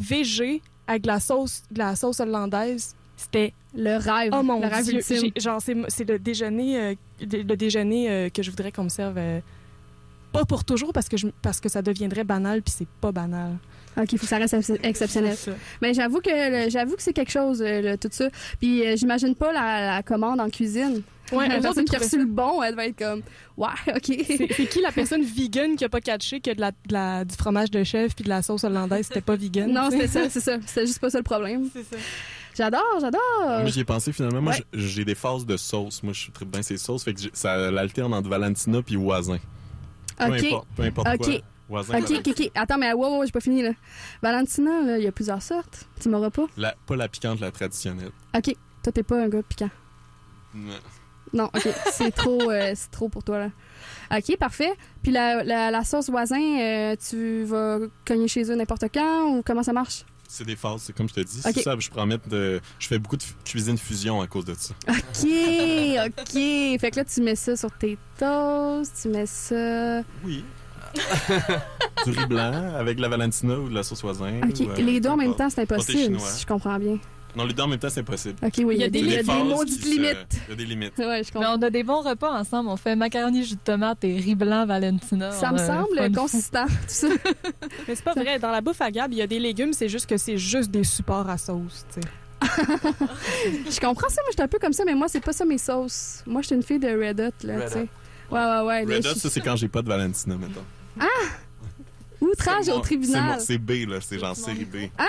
[0.00, 2.94] VG avec de la sauce, de la sauce hollandaise.
[3.16, 4.30] C'était Le rêve.
[4.34, 5.00] oh mon le rêve dieu,
[5.36, 9.18] genre c'est c'est le déjeuner euh, le déjeuner euh, que je voudrais qu'on me serve
[9.18, 9.40] euh,
[10.32, 13.58] pas pour toujours parce que je, parce que ça deviendrait banal puis c'est pas banal.
[13.96, 15.36] OK, il faut que ça reste ex- exceptionnel.
[15.82, 18.28] Mais j'avoue que j'avoue que c'est quelque chose, le- tout ça.
[18.60, 21.02] Puis j'imagine pas la, la commande en cuisine.
[21.32, 23.22] Ouais, la personne qui a reçu le bon, elle va être comme
[23.56, 24.24] Ouais, OK.
[24.26, 27.34] C'est qui la personne vegan qui a pas catché que de la, de la- du
[27.36, 29.72] fromage de chèvre puis de la sauce hollandaise c'était pas vegan?
[29.72, 30.56] Non, c'est ça, c'est ça.
[30.66, 31.68] C'est juste pas ça le problème.
[31.72, 31.96] C'est ça.
[32.56, 33.20] J'adore, j'adore.
[33.46, 34.42] Moi, j'y ai pensé finalement.
[34.42, 34.64] Moi, Ouais.
[34.72, 36.02] j'ai des phases de sauce.
[36.02, 37.04] Moi, je très bien ces sauces.
[37.04, 39.38] Fait que ça l'alterne entre Valentina puis Voisin.
[40.18, 40.44] Peu OK.
[40.44, 41.16] importe, peu importe OK.
[41.24, 41.34] quoi.
[41.68, 42.50] Voisin, OK, OK, OK.
[42.56, 43.70] Attends, mais ouais, ouais, ouais, j'ai pas fini, là.
[44.20, 45.86] Valentina, là, il y a plusieurs sortes.
[46.00, 46.46] Tu m'auras pas?
[46.56, 48.10] La- pas la piquante, la traditionnelle.
[48.36, 48.56] OK.
[48.82, 49.70] Toi, t'es pas un gars piquant.
[50.52, 50.72] Non.
[51.32, 51.68] Non, OK.
[51.92, 53.50] c'est trop, euh, c'est trop pour toi, là.
[54.16, 54.72] OK, parfait.
[55.02, 59.42] Puis la, la, la sauce voisin, euh, tu vas cogner chez eux n'importe quand ou
[59.44, 60.04] comment ça marche?
[60.28, 61.40] C'est des phases, c'est comme je te dis.
[61.44, 61.52] Ok.
[61.54, 62.60] C'est ça, je mettre de...
[62.78, 64.74] Je fais beaucoup de cuisine fusion à cause de ça.
[64.88, 65.26] OK,
[66.06, 66.80] OK.
[66.80, 70.02] Fait que là, tu mets ça sur tes toasts, tu mets ça...
[70.24, 70.44] Oui.
[72.04, 74.40] du riz blanc avec de la Valentina ou de la sauce voisin.
[74.42, 74.60] OK.
[74.60, 76.98] ou, euh, les deux en même temps, c'est impossible, si je comprends bien.
[77.36, 78.36] Non, les deux en même temps, c'est impossible.
[78.42, 80.40] OK, oui, il y a des, maudites limites.
[80.46, 80.92] Il y a des limites.
[80.98, 82.68] Ouais, je Mais on a des bons repas ensemble.
[82.68, 85.32] On fait macaroni, jus de tomate et riz blanc Valentina.
[85.32, 87.08] Ça me semble consistant, tout ça.
[87.88, 88.38] Mais c'est pas vrai.
[88.38, 90.70] Dans la bouffe à Gab, il y a des légumes, c'est juste que c'est juste
[90.70, 92.08] des supports à sauce, tu sais.
[93.70, 95.58] Je comprends ça, moi, j'étais un peu comme ça, mais moi, c'est pas ça mes
[95.58, 96.22] sauces.
[96.26, 97.88] Moi, j'étais une fille de Red Hot, là, tu sais.
[98.30, 98.80] Ouais, ouais, ouais.
[98.96, 100.64] Red Hot, je- ça, c'est quand j'ai pas de Valentina, mettons.
[102.20, 103.40] Outrage C'est au tribunal.
[103.40, 103.98] C'est B, là.
[104.00, 104.76] C'est genre série B.
[104.98, 105.04] Ah!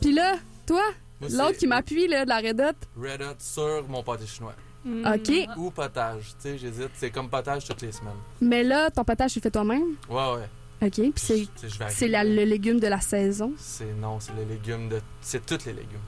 [0.00, 0.34] Puis là,
[0.66, 0.82] toi,
[1.20, 3.00] l'autre c'est qui m'appuie, là, de la Red Hot.
[3.02, 4.54] Red Hot sur mon pâté chinois.
[4.86, 5.32] OK.
[5.56, 6.24] Ou potage.
[6.28, 6.90] Tu sais, j'hésite.
[6.94, 8.12] C'est comme potage toutes les semaines.
[8.40, 9.94] Mais là, ton potage, tu le fais toi-même?
[10.10, 10.48] Ouais, ouais.
[10.86, 10.92] OK.
[10.96, 11.46] Puis c'est,
[11.88, 13.52] c'est le légume de la saison?
[13.56, 15.00] C'est non, c'est les légumes de.
[15.22, 15.98] C'est tous les légumes.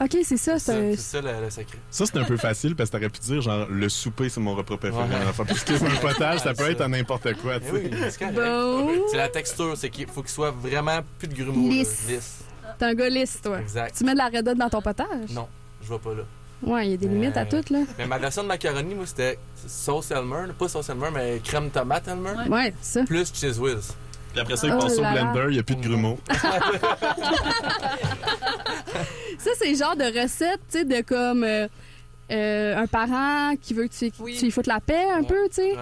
[0.00, 0.58] Ok, c'est ça.
[0.58, 1.78] C'est C'est ça, c'est le, le secret.
[1.90, 4.54] Ça, c'est un peu facile parce que t'aurais pu dire, genre, le souper, c'est mon
[4.54, 5.02] repas préféré.
[5.02, 5.14] Ouais.
[5.28, 8.10] Enfin, Parce que un potage, ça peut être à n'importe quoi, tu Eh oui, sais.
[8.12, 8.34] c'est correct.
[8.36, 8.88] Bon.
[9.10, 11.68] C'est la texture, c'est qu'il faut qu'il soit vraiment plus de grumeaux.
[11.68, 11.74] là.
[11.74, 12.04] Lisse.
[12.08, 12.44] Lisse.
[12.80, 13.60] T'es un gars lisse, toi.
[13.60, 13.94] Exact.
[13.96, 15.30] Tu mets de la Red Hot dans ton potage?
[15.30, 15.46] Non,
[15.84, 16.22] je vais pas là.
[16.62, 17.80] Ouais, il y a des limites à Euh, tout, là.
[17.98, 20.52] Mais ma version de macaroni, moi, c'était sauce Elmer.
[20.58, 22.30] Pas sauce Elmer, mais crème tomate Elmer.
[22.30, 22.48] Ouais.
[22.48, 23.02] Ouais, ça.
[23.04, 23.92] Plus cheese whiz.
[24.32, 26.18] Puis après ça, il Oh passe au blender, il n'y a plus de grumeaux.
[29.38, 31.66] Ça, c'est le genre de recette, tu sais, de comme euh,
[32.30, 34.36] euh, un parent qui veut que tu, Oui.
[34.38, 35.26] tu lui foutes la paix un Ouais.
[35.26, 35.72] peu, tu sais.
[35.72, 35.78] Ouais.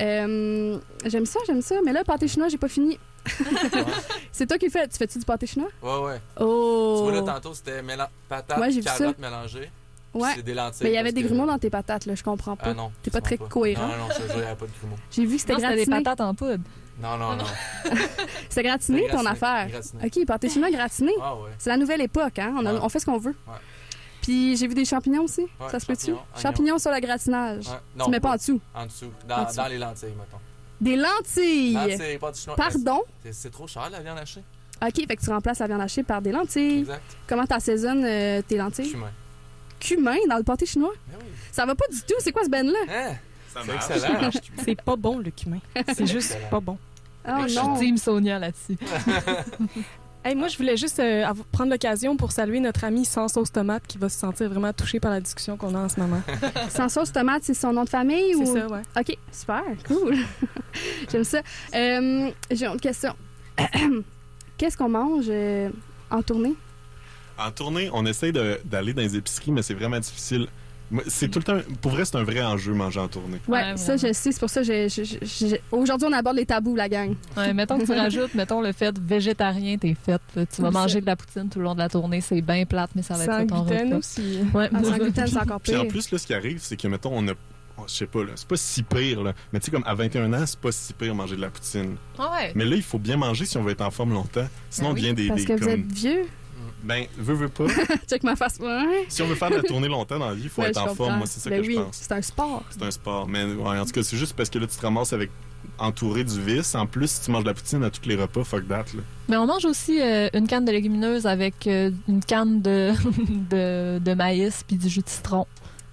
[0.00, 1.76] Euh, j'aime ça, j'aime ça.
[1.84, 2.98] Mais là, le pâté chinois, j'ai pas fini.
[4.32, 4.88] c'est toi qui le fais.
[4.88, 5.68] Tu fais-tu du pâté chinois?
[5.82, 6.20] Ouais, ouais.
[6.40, 6.96] Oh!
[6.98, 8.68] Tu vois, là, tantôt, c'était mélan- patates, Ouais,
[9.18, 9.70] mélangées.
[10.12, 10.30] puis Ouais.
[10.36, 10.84] C'est des lentilles.
[10.84, 12.68] Mais il y avait des que- grumeaux dans tes patates, là, je comprends pas.
[12.70, 12.90] Ah non.
[13.02, 13.86] T'es pas très cohérent.
[13.86, 14.96] Non, non, je te jure, il n'y avait pas de grumeaux.
[15.10, 16.02] J'ai vu que c'était Non, c'était des gratiné.
[16.04, 16.64] patates en poudre.
[17.00, 17.44] Non, non, non.
[18.48, 19.68] C'était gratiné, ton gratiné, affaire.
[19.68, 20.04] gratiné.
[20.06, 21.12] OK, pâté chinois gratiné.
[21.22, 21.50] Ah ouais.
[21.58, 22.52] C'est la nouvelle époque, hein?
[22.58, 22.80] On, a- Ouais.
[22.82, 23.36] on fait ce qu'on veut.
[23.46, 23.54] Ouais.
[24.22, 25.42] Puis j'ai vu des champignons aussi.
[25.42, 26.06] Ouais, ça se peut-tu?
[26.06, 27.64] champignons, Champignons, sur le gratinage.
[27.66, 28.60] Tu Non, mets pas en dessous.
[28.74, 29.12] En dessous.
[29.24, 29.56] En Dans, dessous.
[29.56, 30.38] dans les lentilles, mettons.
[30.80, 31.72] Des lentilles.
[31.74, 32.56] Lentilles, pas du chinois.
[32.56, 33.02] Pardon?
[33.30, 34.42] C'est- trop cher, la viande hachée?
[34.80, 36.80] OK, fait que tu remplaces la viande hachée par des lentilles.
[36.80, 37.02] Exact.
[37.26, 38.90] Comment t'assaisonnes euh, tes lentilles?
[38.92, 39.10] Cumin.
[39.80, 40.92] Cumin dans le pâté chinois?
[41.08, 41.26] Mais oui.
[41.50, 42.14] Ça va pas du tout.
[42.20, 42.78] C'est quoi ce ben-là?
[42.88, 43.14] Hein?
[43.52, 43.90] Ça C'est marche.
[43.90, 44.30] excellent.
[44.64, 45.58] C'est pas bon, le cumin.
[45.94, 46.48] C'est juste Excellent.
[46.50, 46.78] pas bon.
[47.28, 47.76] Oh je non.
[47.76, 48.76] suis team Sonia là-dessus.
[50.28, 53.86] Hey, moi, je voulais juste euh, prendre l'occasion pour saluer notre ami sans sauce tomate
[53.86, 56.20] qui va se sentir vraiment touché par la discussion qu'on a en ce moment.
[56.68, 58.34] Sans sauce tomate, c'est son nom de famille?
[58.34, 58.54] C'est ou...
[58.54, 58.82] ça, ouais.
[59.00, 60.16] OK, super, cool.
[61.10, 61.38] J'aime ça.
[61.74, 63.14] Euh, J'ai une autre question.
[64.58, 65.70] Qu'est-ce qu'on mange euh,
[66.10, 66.54] en tournée?
[67.38, 70.46] En tournée, on essaye de- d'aller dans les épiceries, mais c'est vraiment difficile.
[71.06, 71.58] C'est tout le temps.
[71.82, 73.38] Pour vrai, c'est un vrai enjeu manger en tournée.
[73.46, 74.32] Ouais, Ouais, ça, je sais.
[74.32, 74.88] C'est pour ça que
[75.70, 77.14] aujourd'hui, on aborde les tabous, la gang.
[77.36, 80.20] Ouais, mettons que tu rajoutes, mettons le fait végétarien, t'es fait.
[80.34, 82.64] Tu vas Oui, manger de la poutine tout le long de la tournée, c'est bien
[82.64, 84.38] plate, mais ça va être Sans ça ton gluten aussi.
[84.54, 85.82] Ouais, Ah, sans gluten, c'est encore Puis pire.
[85.82, 87.32] en plus, là, ce qui arrive, c'est que, mettons, on a.
[87.78, 89.34] oh, Je sais pas, là, c'est pas si pire, là.
[89.52, 91.96] Mais tu sais, comme à 21 ans, c'est pas si pire manger de la poutine.
[92.18, 92.52] ouais.
[92.54, 94.46] Mais là, il faut bien manger si on veut être en forme longtemps.
[94.70, 95.28] Sinon, on Ben oui, devient des.
[95.28, 96.26] Parce des que vous êtes vieux.
[96.88, 97.66] Ben, veux, veux pas.
[98.08, 98.58] Check ma face.
[98.58, 99.04] Ouais.
[99.08, 100.78] si on veut faire de la tournée longtemps dans la vie, il faut Ouais, être
[100.78, 100.94] en comprends.
[101.04, 101.18] forme.
[101.18, 101.98] Moi, c'est ça Ben que oui, je pense.
[102.00, 102.64] C'est un sport.
[102.70, 103.28] C'est un sport.
[103.28, 105.30] Mais ouais, en tout cas, c'est juste parce que là, tu te ramasses avec
[105.78, 106.74] entouré du vice.
[106.74, 109.02] En plus, si tu manges de la poutine à tous les repas, fuck that, là.
[109.28, 112.92] Mais on mange aussi euh, une canne de légumineuses avec euh, une canne de,
[113.50, 115.46] de, de maïs puis du jus de citron.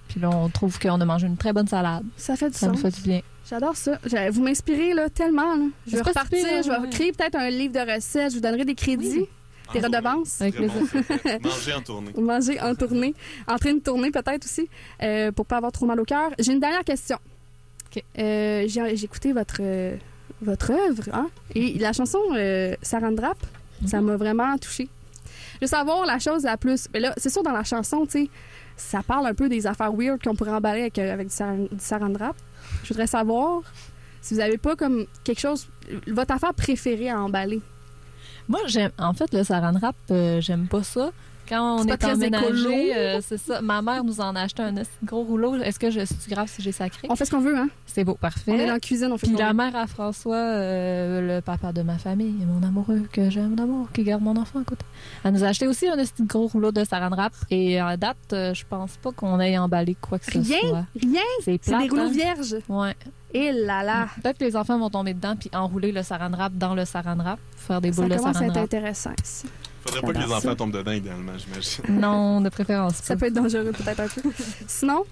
[0.08, 2.06] Puis là, on trouve qu'on a mangé une très bonne salade.
[2.16, 3.22] Ça fait du Ça nous fait du bien.
[3.50, 4.00] J'adore ça.
[4.32, 5.56] Vous m'inspirez là, tellement.
[5.56, 5.66] là.
[5.88, 6.90] Je vais repartir, je vais ouais.
[6.90, 9.28] créer peut-être un livre de recettes, je vous donnerai des crédits, Oui.
[9.74, 9.98] Des En tournée.
[9.98, 10.42] redevances.
[10.42, 10.82] Avec plaisir.
[11.42, 11.50] bon.
[11.50, 12.12] Manger en tournée.
[12.18, 13.14] Manger en tournée,
[13.48, 14.70] en train de tourner peut-être aussi,
[15.02, 16.32] euh, pour pas avoir trop mal au cœur.
[16.40, 17.18] J'ai une dernière question.
[18.20, 19.96] Euh, j'ai écouté votre, euh,
[20.42, 21.30] votre œuvre, hein?
[21.54, 23.38] Et la chanson euh, Saran Wrap,
[23.86, 24.90] ça m'a vraiment touchée.
[25.56, 26.88] Je veux savoir la chose la plus.
[26.94, 28.30] Mais là, c'est sûr, dans la chanson, tu sais,
[28.76, 31.80] ça parle un peu des affaires weird qu'on pourrait emballer avec, avec du, saran, du
[31.80, 32.36] saran wrap.
[32.84, 33.62] Je voudrais savoir
[34.22, 35.70] si vous avez pas comme quelque chose.
[36.08, 37.62] Votre affaire préférée à emballer.
[38.48, 38.92] Moi, j'aime.
[39.00, 41.12] En fait, le saran wrap, euh, j'aime pas ça.
[41.48, 42.14] Quand on est, écolo.
[42.14, 43.62] emménagé, euh, c'est ça.
[43.62, 44.74] Ma mère nous en a acheté un
[45.04, 45.56] gros rouleau.
[45.56, 47.08] Est-ce que je suis grave si j'ai sacré?
[47.10, 47.70] On fait ce qu'on veut, hein?
[47.86, 48.66] C'est beau, On est parfait.
[48.68, 51.98] dans la cuisine, on fait Puis la mère à François, euh, le papa de ma
[51.98, 54.80] famille, mon amoureux, que j'aime d'amour, qui garde mon enfant, écoute.
[55.24, 57.34] Elle nous a acheté aussi un gros rouleau de saran wrap.
[57.52, 60.60] Et à date, euh, je pense pas qu'on ait emballé quoi que ce Rien?
[60.62, 60.86] soit.
[61.00, 61.22] Rien!
[61.44, 62.10] C'est C'est des rouleaux hein?
[62.12, 62.56] vierges.
[62.68, 62.96] Ouais.
[63.34, 64.08] Et là là!
[64.22, 67.18] Peut-être que les enfants vont tomber dedans puis enrouler le saran wrap dans le saran
[67.18, 68.64] wrap, faire des Ça boules de commence à saran être wrap.
[68.66, 69.46] intéressant ici.
[69.86, 70.38] Faudrait pas que les ça.
[70.38, 71.84] enfants tombent dedans, idéalement, j'imagine.
[72.02, 74.30] Non, de préférence Ça peut être dangereux peut-être un peu.
[74.68, 75.04] Sinon,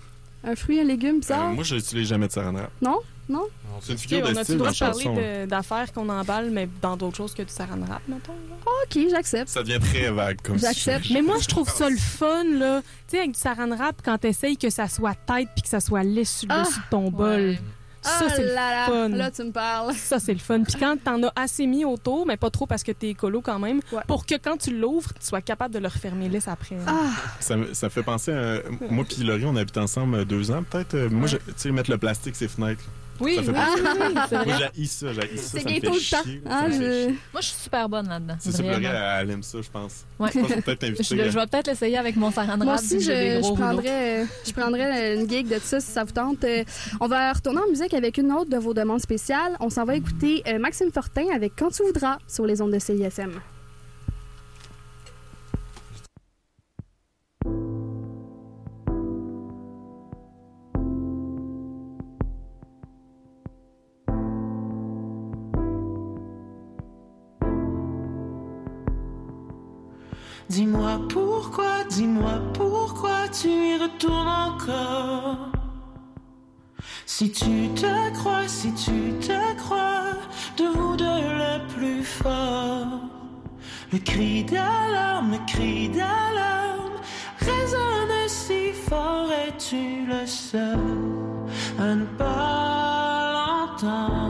[0.44, 1.50] un fruit, un légume bizarre?
[1.50, 2.72] Euh, moi, je n'utilise jamais de saran wrap.
[2.82, 3.00] Non?
[3.30, 3.44] Non,
[3.80, 6.68] C'est une figure on de a-tu style le droit de parler d'affaires qu'on emballe, mais
[6.82, 8.34] dans d'autres choses que du saran wrap, mettons?
[8.34, 8.56] là?
[8.84, 9.48] OK, j'accepte.
[9.48, 11.06] Ça devient très vague comme J'accepte.
[11.06, 11.14] sujet.
[11.14, 12.82] Mais moi, je trouve ça le fun, là.
[12.82, 15.80] Tu sais, avec du saran wrap, quand t'essayes que ça soit tête puis que ça
[15.80, 16.64] soit lisse sur le Ah!
[16.64, 17.58] dessus de ton bol.
[18.04, 19.10] Ça, Ah c'est le là là, fun.
[19.10, 19.94] Là, tu me parles.
[19.96, 20.62] Ça, c'est le fun.
[20.64, 23.60] Puis quand t'en as assez mis autour, mais pas trop parce que t'es écolo quand
[23.60, 24.02] même, Ouais.
[24.08, 26.76] pour que quand tu l'ouvres, tu sois capable de le refermer lisse après.
[26.86, 28.58] Ah, Ça, me- ça fait penser à.
[28.90, 30.94] Moi puis Laurie, on habite ensemble deux ans, peut-être.
[30.96, 32.84] Euh, Moi, je- tu sais, mettre le plastique, ses fenêtres.
[33.20, 34.72] Oui, oui, oui, oui, c'est Moi, vrai.
[34.76, 35.28] j'ai ça, j'ai ça.
[35.38, 35.92] c'est Ça me fait le temps.
[36.50, 37.16] Ah, je- chier.
[37.32, 38.36] Moi, je suis super bonne là-dedans.
[38.40, 38.80] C'est ça, Vraiment.
[38.90, 40.06] Laurie, elle, aime ça, je pense.
[40.20, 40.30] Ouais.
[40.34, 41.30] Je pense que peut-être Je, t'inviter.
[41.32, 42.64] je vais peut-être l'essayer avec mon saran wrap.
[42.64, 43.62] Moi vu aussi, que je, j'ai des je gros rouleaux.
[43.68, 46.44] prendrais, euh, je prendrais une gig de ça si ça vous tente.
[46.44, 46.64] Euh,
[47.00, 49.56] On va retourner en musique avec une autre de vos demandes spéciales.
[49.60, 52.80] On s'en va écouter euh, Maxime Fortin avec Quand tu voudras sur les ondes de
[52.80, 53.32] CISM.
[70.50, 75.52] Dis-moi pourquoi, dis-moi pourquoi tu y retournes encore.
[77.06, 80.14] Si tu te crois, si tu te crois,
[80.58, 82.88] de vous deux le plus fort.
[83.92, 86.98] Le cri d'alarme, le cri d'alarme
[87.40, 90.80] résonne si fort et tu le seul
[91.80, 94.23] à ne pas l'entendre.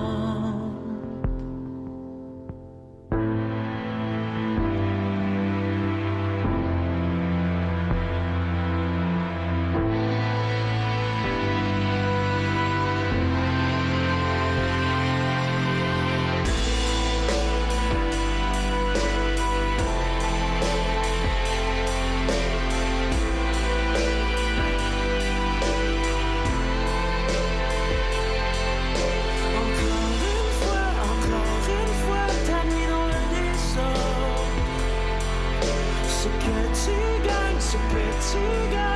[37.74, 38.93] Gagnes, ce que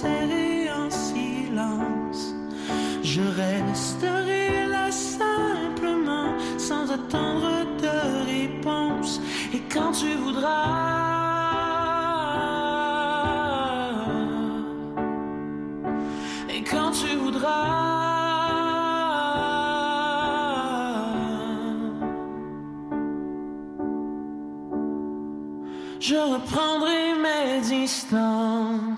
[0.00, 2.34] serrer en silence.
[3.02, 7.50] Je resterai là simplement sans attendre
[7.84, 7.96] de
[8.34, 9.20] réponse.
[9.54, 10.78] Et quand tu voudras,
[16.54, 17.90] et quand tu voudras.
[26.00, 28.89] je reprendrai mes distances.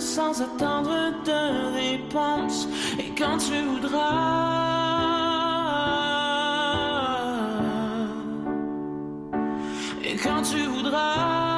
[0.00, 2.66] Sans attendre de réponse.
[2.98, 4.50] Et quand tu voudras,
[10.02, 11.50] et quand tu voudras.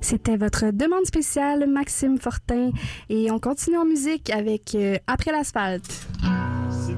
[0.00, 2.70] C'était votre demande spéciale, Maxime Fortin.
[3.10, 6.06] Et on continue en musique avec euh, Après l'asphalte.
[6.70, 6.94] Si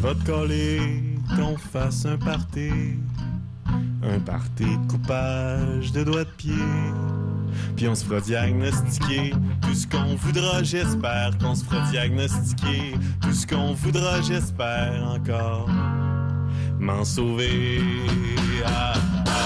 [0.00, 1.02] Je vais te coller
[1.34, 2.70] qu'on fasse un party.
[4.00, 6.52] Un party de coupage de doigts de pied.
[7.74, 13.32] Puis on se fera diagnostiquer tout ce qu'on voudra, j'espère qu'on se fera diagnostiquer tout
[13.32, 15.68] ce qu'on voudra, j'espère encore
[16.78, 17.80] m'en sauver.
[18.64, 18.92] Ah,
[19.26, 19.37] ah,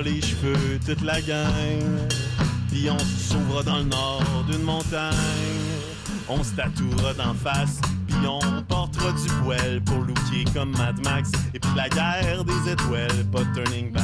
[0.00, 2.08] les cheveux, toute la gang.
[2.70, 5.12] Puis on sauvera dans le nord d'une montagne.
[6.28, 11.30] On se tatouera d'en face, puis on portera du poêle pour looker comme Mad Max.
[11.52, 14.02] Et puis la guerre des étoiles, pas turning back,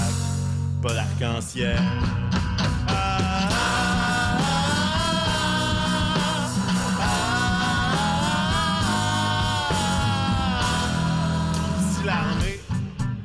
[0.83, 1.79] pas d'arc-en-ciel.
[11.91, 12.61] Si l'armée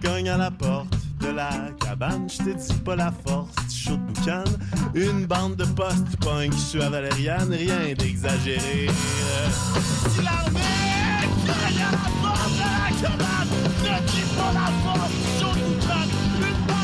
[0.02, 1.63] cogne à la porte de la
[2.04, 4.44] cabane, je te dis pas la force, tu chaud de boucan.
[4.94, 8.88] Une bande de postes punk sur Valériane, rien d'exagéré.
[10.10, 10.60] Si l'armée
[11.46, 13.48] cogne à la porte de la cabane,
[13.84, 16.08] ne dis pas la force, tu chaud de boucan.
[16.40, 16.83] Une bande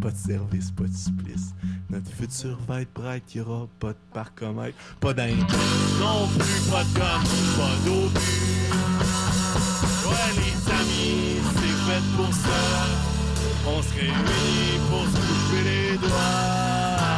[0.00, 1.54] pas de service, pas de supplice.
[1.90, 5.44] Notre futur va être bright, il y aura pas de parcomètre, pas d'indice,
[6.00, 7.24] non plus pas de gomme,
[7.56, 8.62] pas d'obus.
[10.06, 12.60] Ouais, les amis, c'est fait pour ça.
[13.64, 17.12] On se réunit pour se couper les doigts.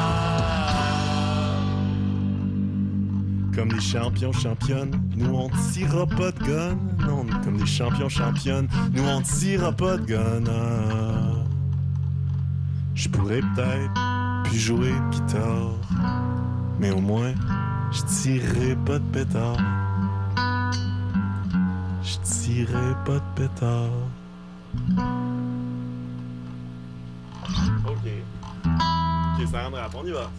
[3.54, 6.76] Comme des champions championnes, nous on tirera pas de gun.
[7.06, 11.33] Non, comme des champions championnes, nous on tirera pas de gun.
[12.94, 13.92] Je pourrais peut-être
[14.44, 15.72] plus jouer de guitare,
[16.78, 17.34] mais au moins
[17.90, 19.56] je tirerai pas de pétard.
[22.02, 23.90] Je tirerai pas de pétard.
[27.86, 28.06] Ok.
[28.66, 30.30] Ok, ça rendra, on y va.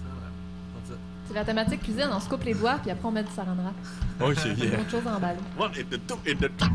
[1.28, 3.56] C'est la thématique cuisine, on se coupe les doigts, puis après on met du saran
[3.56, 3.74] wrap.
[4.22, 4.80] Ok, yeah.
[4.80, 5.39] Autre chose à emballer.
[5.60, 6.66] One et de tout et de tout.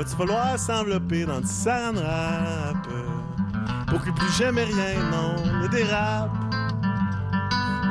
[0.00, 2.88] Va-tu falloir s'envelopper dans du saran wrap
[3.86, 6.30] pour que plus jamais rien, non, ne dérape?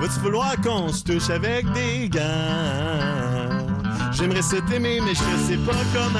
[0.01, 3.67] Va-tu falloir qu'on se touche avec des gants?
[4.11, 6.19] J'aimerais ça t'aimer, mais je sais pas comment.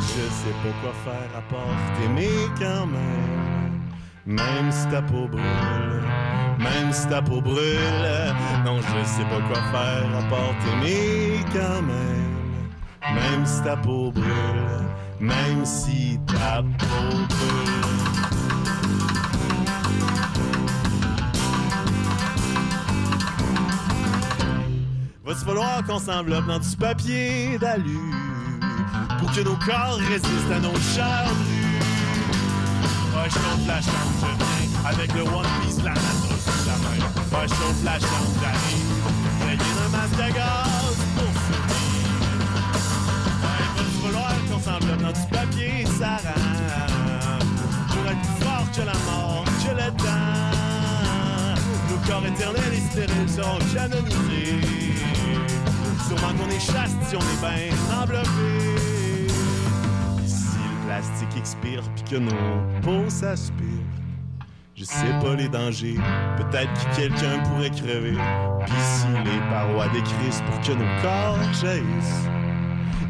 [0.00, 3.80] Je sais pas quoi faire à part t'aimer quand même.
[4.26, 6.02] Même si ta peau brûle,
[6.58, 8.34] même si ta peau brûle.
[8.64, 12.27] Non, je sais pas quoi faire à part t'aimer quand même.
[13.02, 14.86] Même si ta peau brûle,
[15.20, 17.78] même si ta peau brûle.
[25.24, 27.98] Va-tu falloir qu'on s'enveloppe dans du papier d'alu
[29.18, 31.80] pour que nos corps résistent à nos chars nus?
[33.14, 36.76] Ouais, je compte la chambre, je viens avec le One Piece, la main sous la
[36.78, 36.96] main.
[37.32, 40.34] Ouais, je compte la chambre, j'arrive, rayé d'un masque
[45.00, 45.84] dans du papier
[47.88, 50.38] pour être plus fort que la mort, que le temps?
[51.90, 54.60] Nos corps éternels et stériles sont canonisés.
[56.06, 59.28] Sûrement qu'on est chaste si on est bien enveloppé.
[60.26, 63.64] Si le plastique expire puis que nos peaux s'aspirent,
[64.74, 65.98] je sais pas les dangers.
[66.36, 68.16] Peut-être que quelqu'un pourrait crever.
[68.66, 72.28] Puis si les parois décrissent pour que nos corps jaillissent.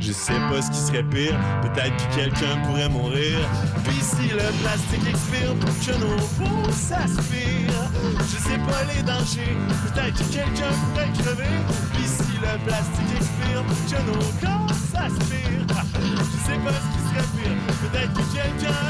[0.01, 3.38] Je sais pas ce qui serait pire, peut-être que quelqu'un pourrait mourir.
[3.84, 7.90] Puis si le plastique expire pour que nos peaux s'aspirent,
[8.20, 11.57] je sais pas les dangers, peut-être que quelqu'un pourrait crever.
[11.94, 15.66] Puis si le plastique expire pour que nos corps s'aspirent,
[16.01, 18.80] je sais pas ce qui serait pire, peut-être que quelqu'un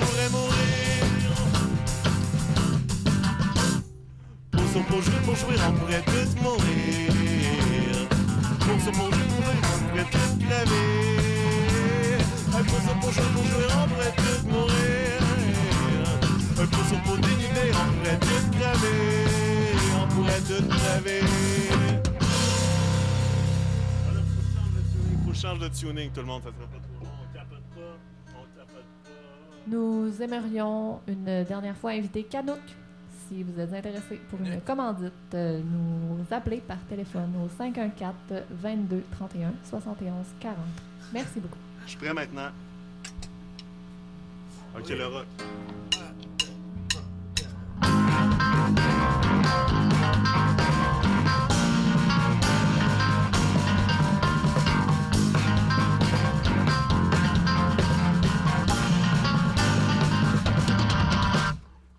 [0.00, 1.34] pourrait mourir.
[4.52, 7.13] Pour son pour jouer, pour jouer, on pourrait tous mourir.
[8.74, 12.18] Pour son pour jouer, jouer, on pourrait tous crever.
[12.48, 13.12] Un pour pour
[14.20, 15.14] tous mourir.
[20.10, 21.20] Pourrait tous crever.
[24.10, 24.26] Alors,
[25.24, 27.10] faut change de tuning, tout le monde, ça pas trop long.
[27.22, 27.96] On capote pas,
[28.30, 29.68] on capote pas.
[29.68, 32.58] Nous aimerions une dernière fois inviter Canouk.
[33.28, 38.14] Si vous êtes intéressé pour une commandite, euh, nous appeler par téléphone au 514
[38.50, 40.56] 22 31 71 40.
[41.12, 41.58] Merci beaucoup.
[41.84, 42.50] Je suis prêt maintenant.
[44.76, 45.26] Ok, le rock.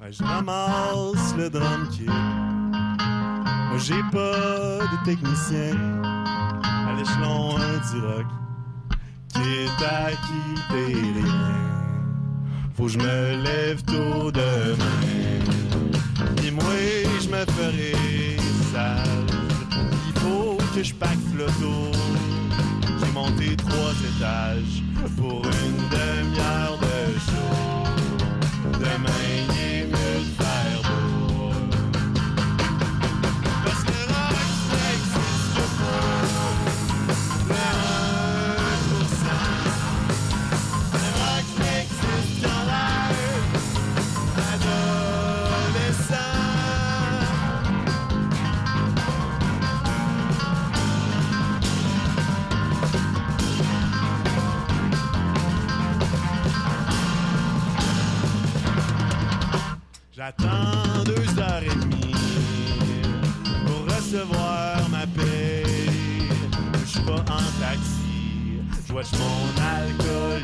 [0.02, 0.75] Ouais, je ramasse
[1.38, 2.06] le drum kit.
[2.06, 5.76] Moi, j'ai pas de technicien
[6.64, 8.26] à l'échelon hein, du rock
[9.34, 11.66] quitte à quitter les miens.
[12.76, 15.06] Faut que je me lève tôt demain.
[16.38, 16.64] Puis moi,
[17.22, 18.38] je me ferai
[18.72, 19.36] sage.
[20.08, 21.92] Il faut que je pack flotto.
[23.00, 24.84] J'ai monté trois étages
[25.18, 28.80] pour une demi-heure de show.
[28.80, 29.55] Demain,
[60.26, 62.16] J'attends deux heures et demie
[63.64, 66.28] pour recevoir ma paye.
[66.82, 70.42] Je suis pas en taxi, je watch mon alcool.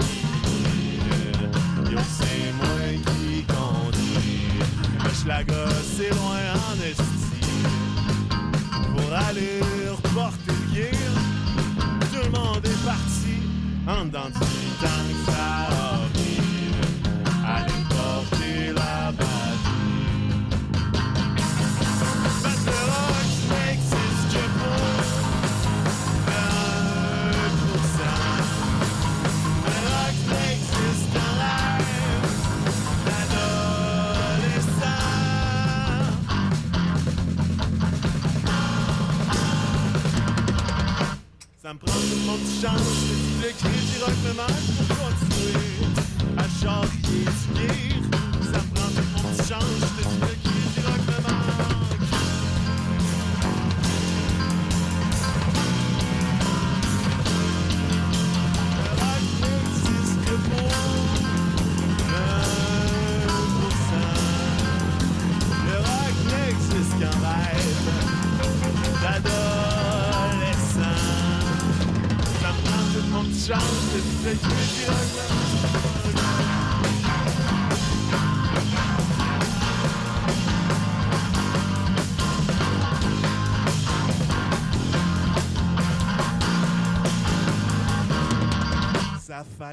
[1.89, 2.77] Yo, c'est moi
[3.07, 4.59] qui conduis.
[5.19, 7.31] Je la gosse, c'est loin en esti.
[8.95, 10.93] Pour aller reporter le gear,
[12.11, 13.35] tout le monde est parti.
[13.87, 15.80] En dedans du temps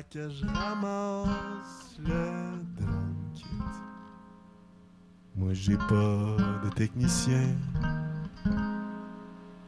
[0.05, 3.44] Que je ramasse le drum kit.
[5.34, 7.49] Moi j'ai pas de technicien.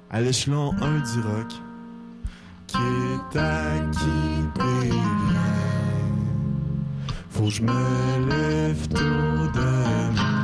[0.08, 1.52] À l'échelon 1 du rock,
[2.68, 3.38] qui est
[4.62, 5.00] rien.
[7.30, 10.39] Faut que je me lève tôt demain.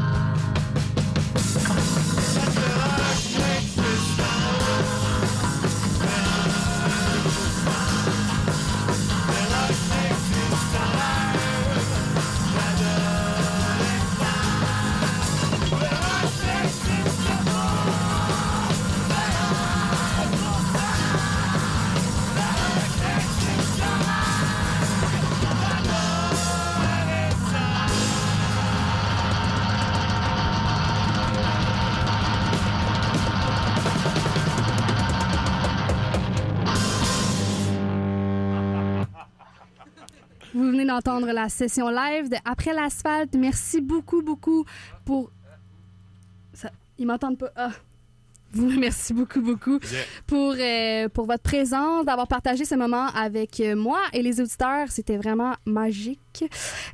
[40.96, 43.34] D'entendre la session live de Après l'asphalte.
[43.36, 44.64] Merci beaucoup, beaucoup
[45.04, 45.30] pour.
[46.54, 46.70] Ça...
[46.96, 47.50] Ils m'entendent pas.
[47.54, 47.68] Ah.
[48.52, 49.78] Vous, merci beaucoup, beaucoup
[50.26, 54.86] pour, euh, pour votre présence, d'avoir partagé ce moment avec euh, moi et les auditeurs.
[54.88, 56.44] C'était vraiment magique.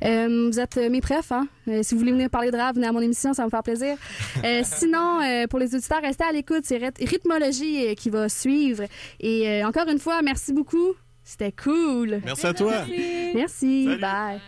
[0.03, 1.47] Euh, vous êtes mes prefs, hein?
[1.69, 3.51] Euh, si vous voulez venir parler de rap, venez à mon émission, ça va me
[3.51, 3.95] faire plaisir.
[4.63, 6.63] Sinon, pour les auditeurs, restez à l'écoute.
[6.65, 8.83] C'est Ryth- Rythmologie qui va suivre.
[9.21, 10.93] Et encore une fois, merci beaucoup.
[11.23, 12.21] C'était cool.
[12.25, 12.85] Merci à toi.
[13.33, 13.85] Merci.
[13.85, 14.01] Salut.
[14.01, 14.41] Bye.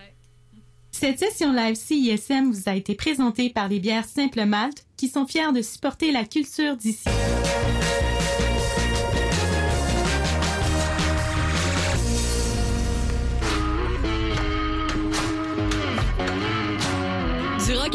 [0.92, 5.28] Cette session live CISM vous a été présentée par les bières Simple Malte qui sont
[5.28, 7.10] fiers de supporter la culture d'ici.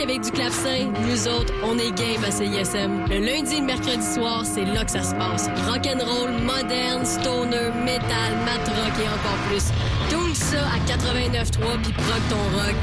[0.00, 3.06] Du rock avec du clavecin, nous autres, on est game à CISM.
[3.08, 5.48] Le lundi et le mercredi soir, c'est là que ça se passe.
[5.68, 9.64] Rock and roll, moderne, stoner, metal, mat rock et encore plus.
[10.10, 12.76] Tout ça à 89.3 puis proc ton rock.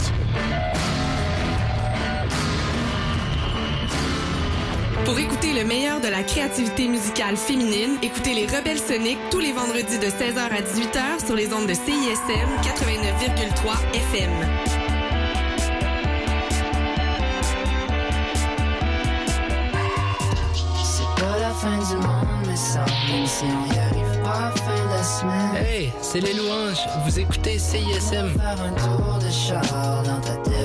[5.06, 9.54] Pour écouter le meilleur de la créativité musicale féminine, écoutez les Rebelles Soniques tous les
[9.54, 14.87] vendredis de 16h à 18h sur les ondes de CISM 89,3 FM.
[21.58, 25.56] Fin du monde, mais ça, même si on y arrive pas fait la semaine.
[25.56, 26.86] Hey, c'est les louanges.
[27.06, 28.30] Vous écoutez CISM.
[28.40, 30.57] Faire un tour de char dans ta tête.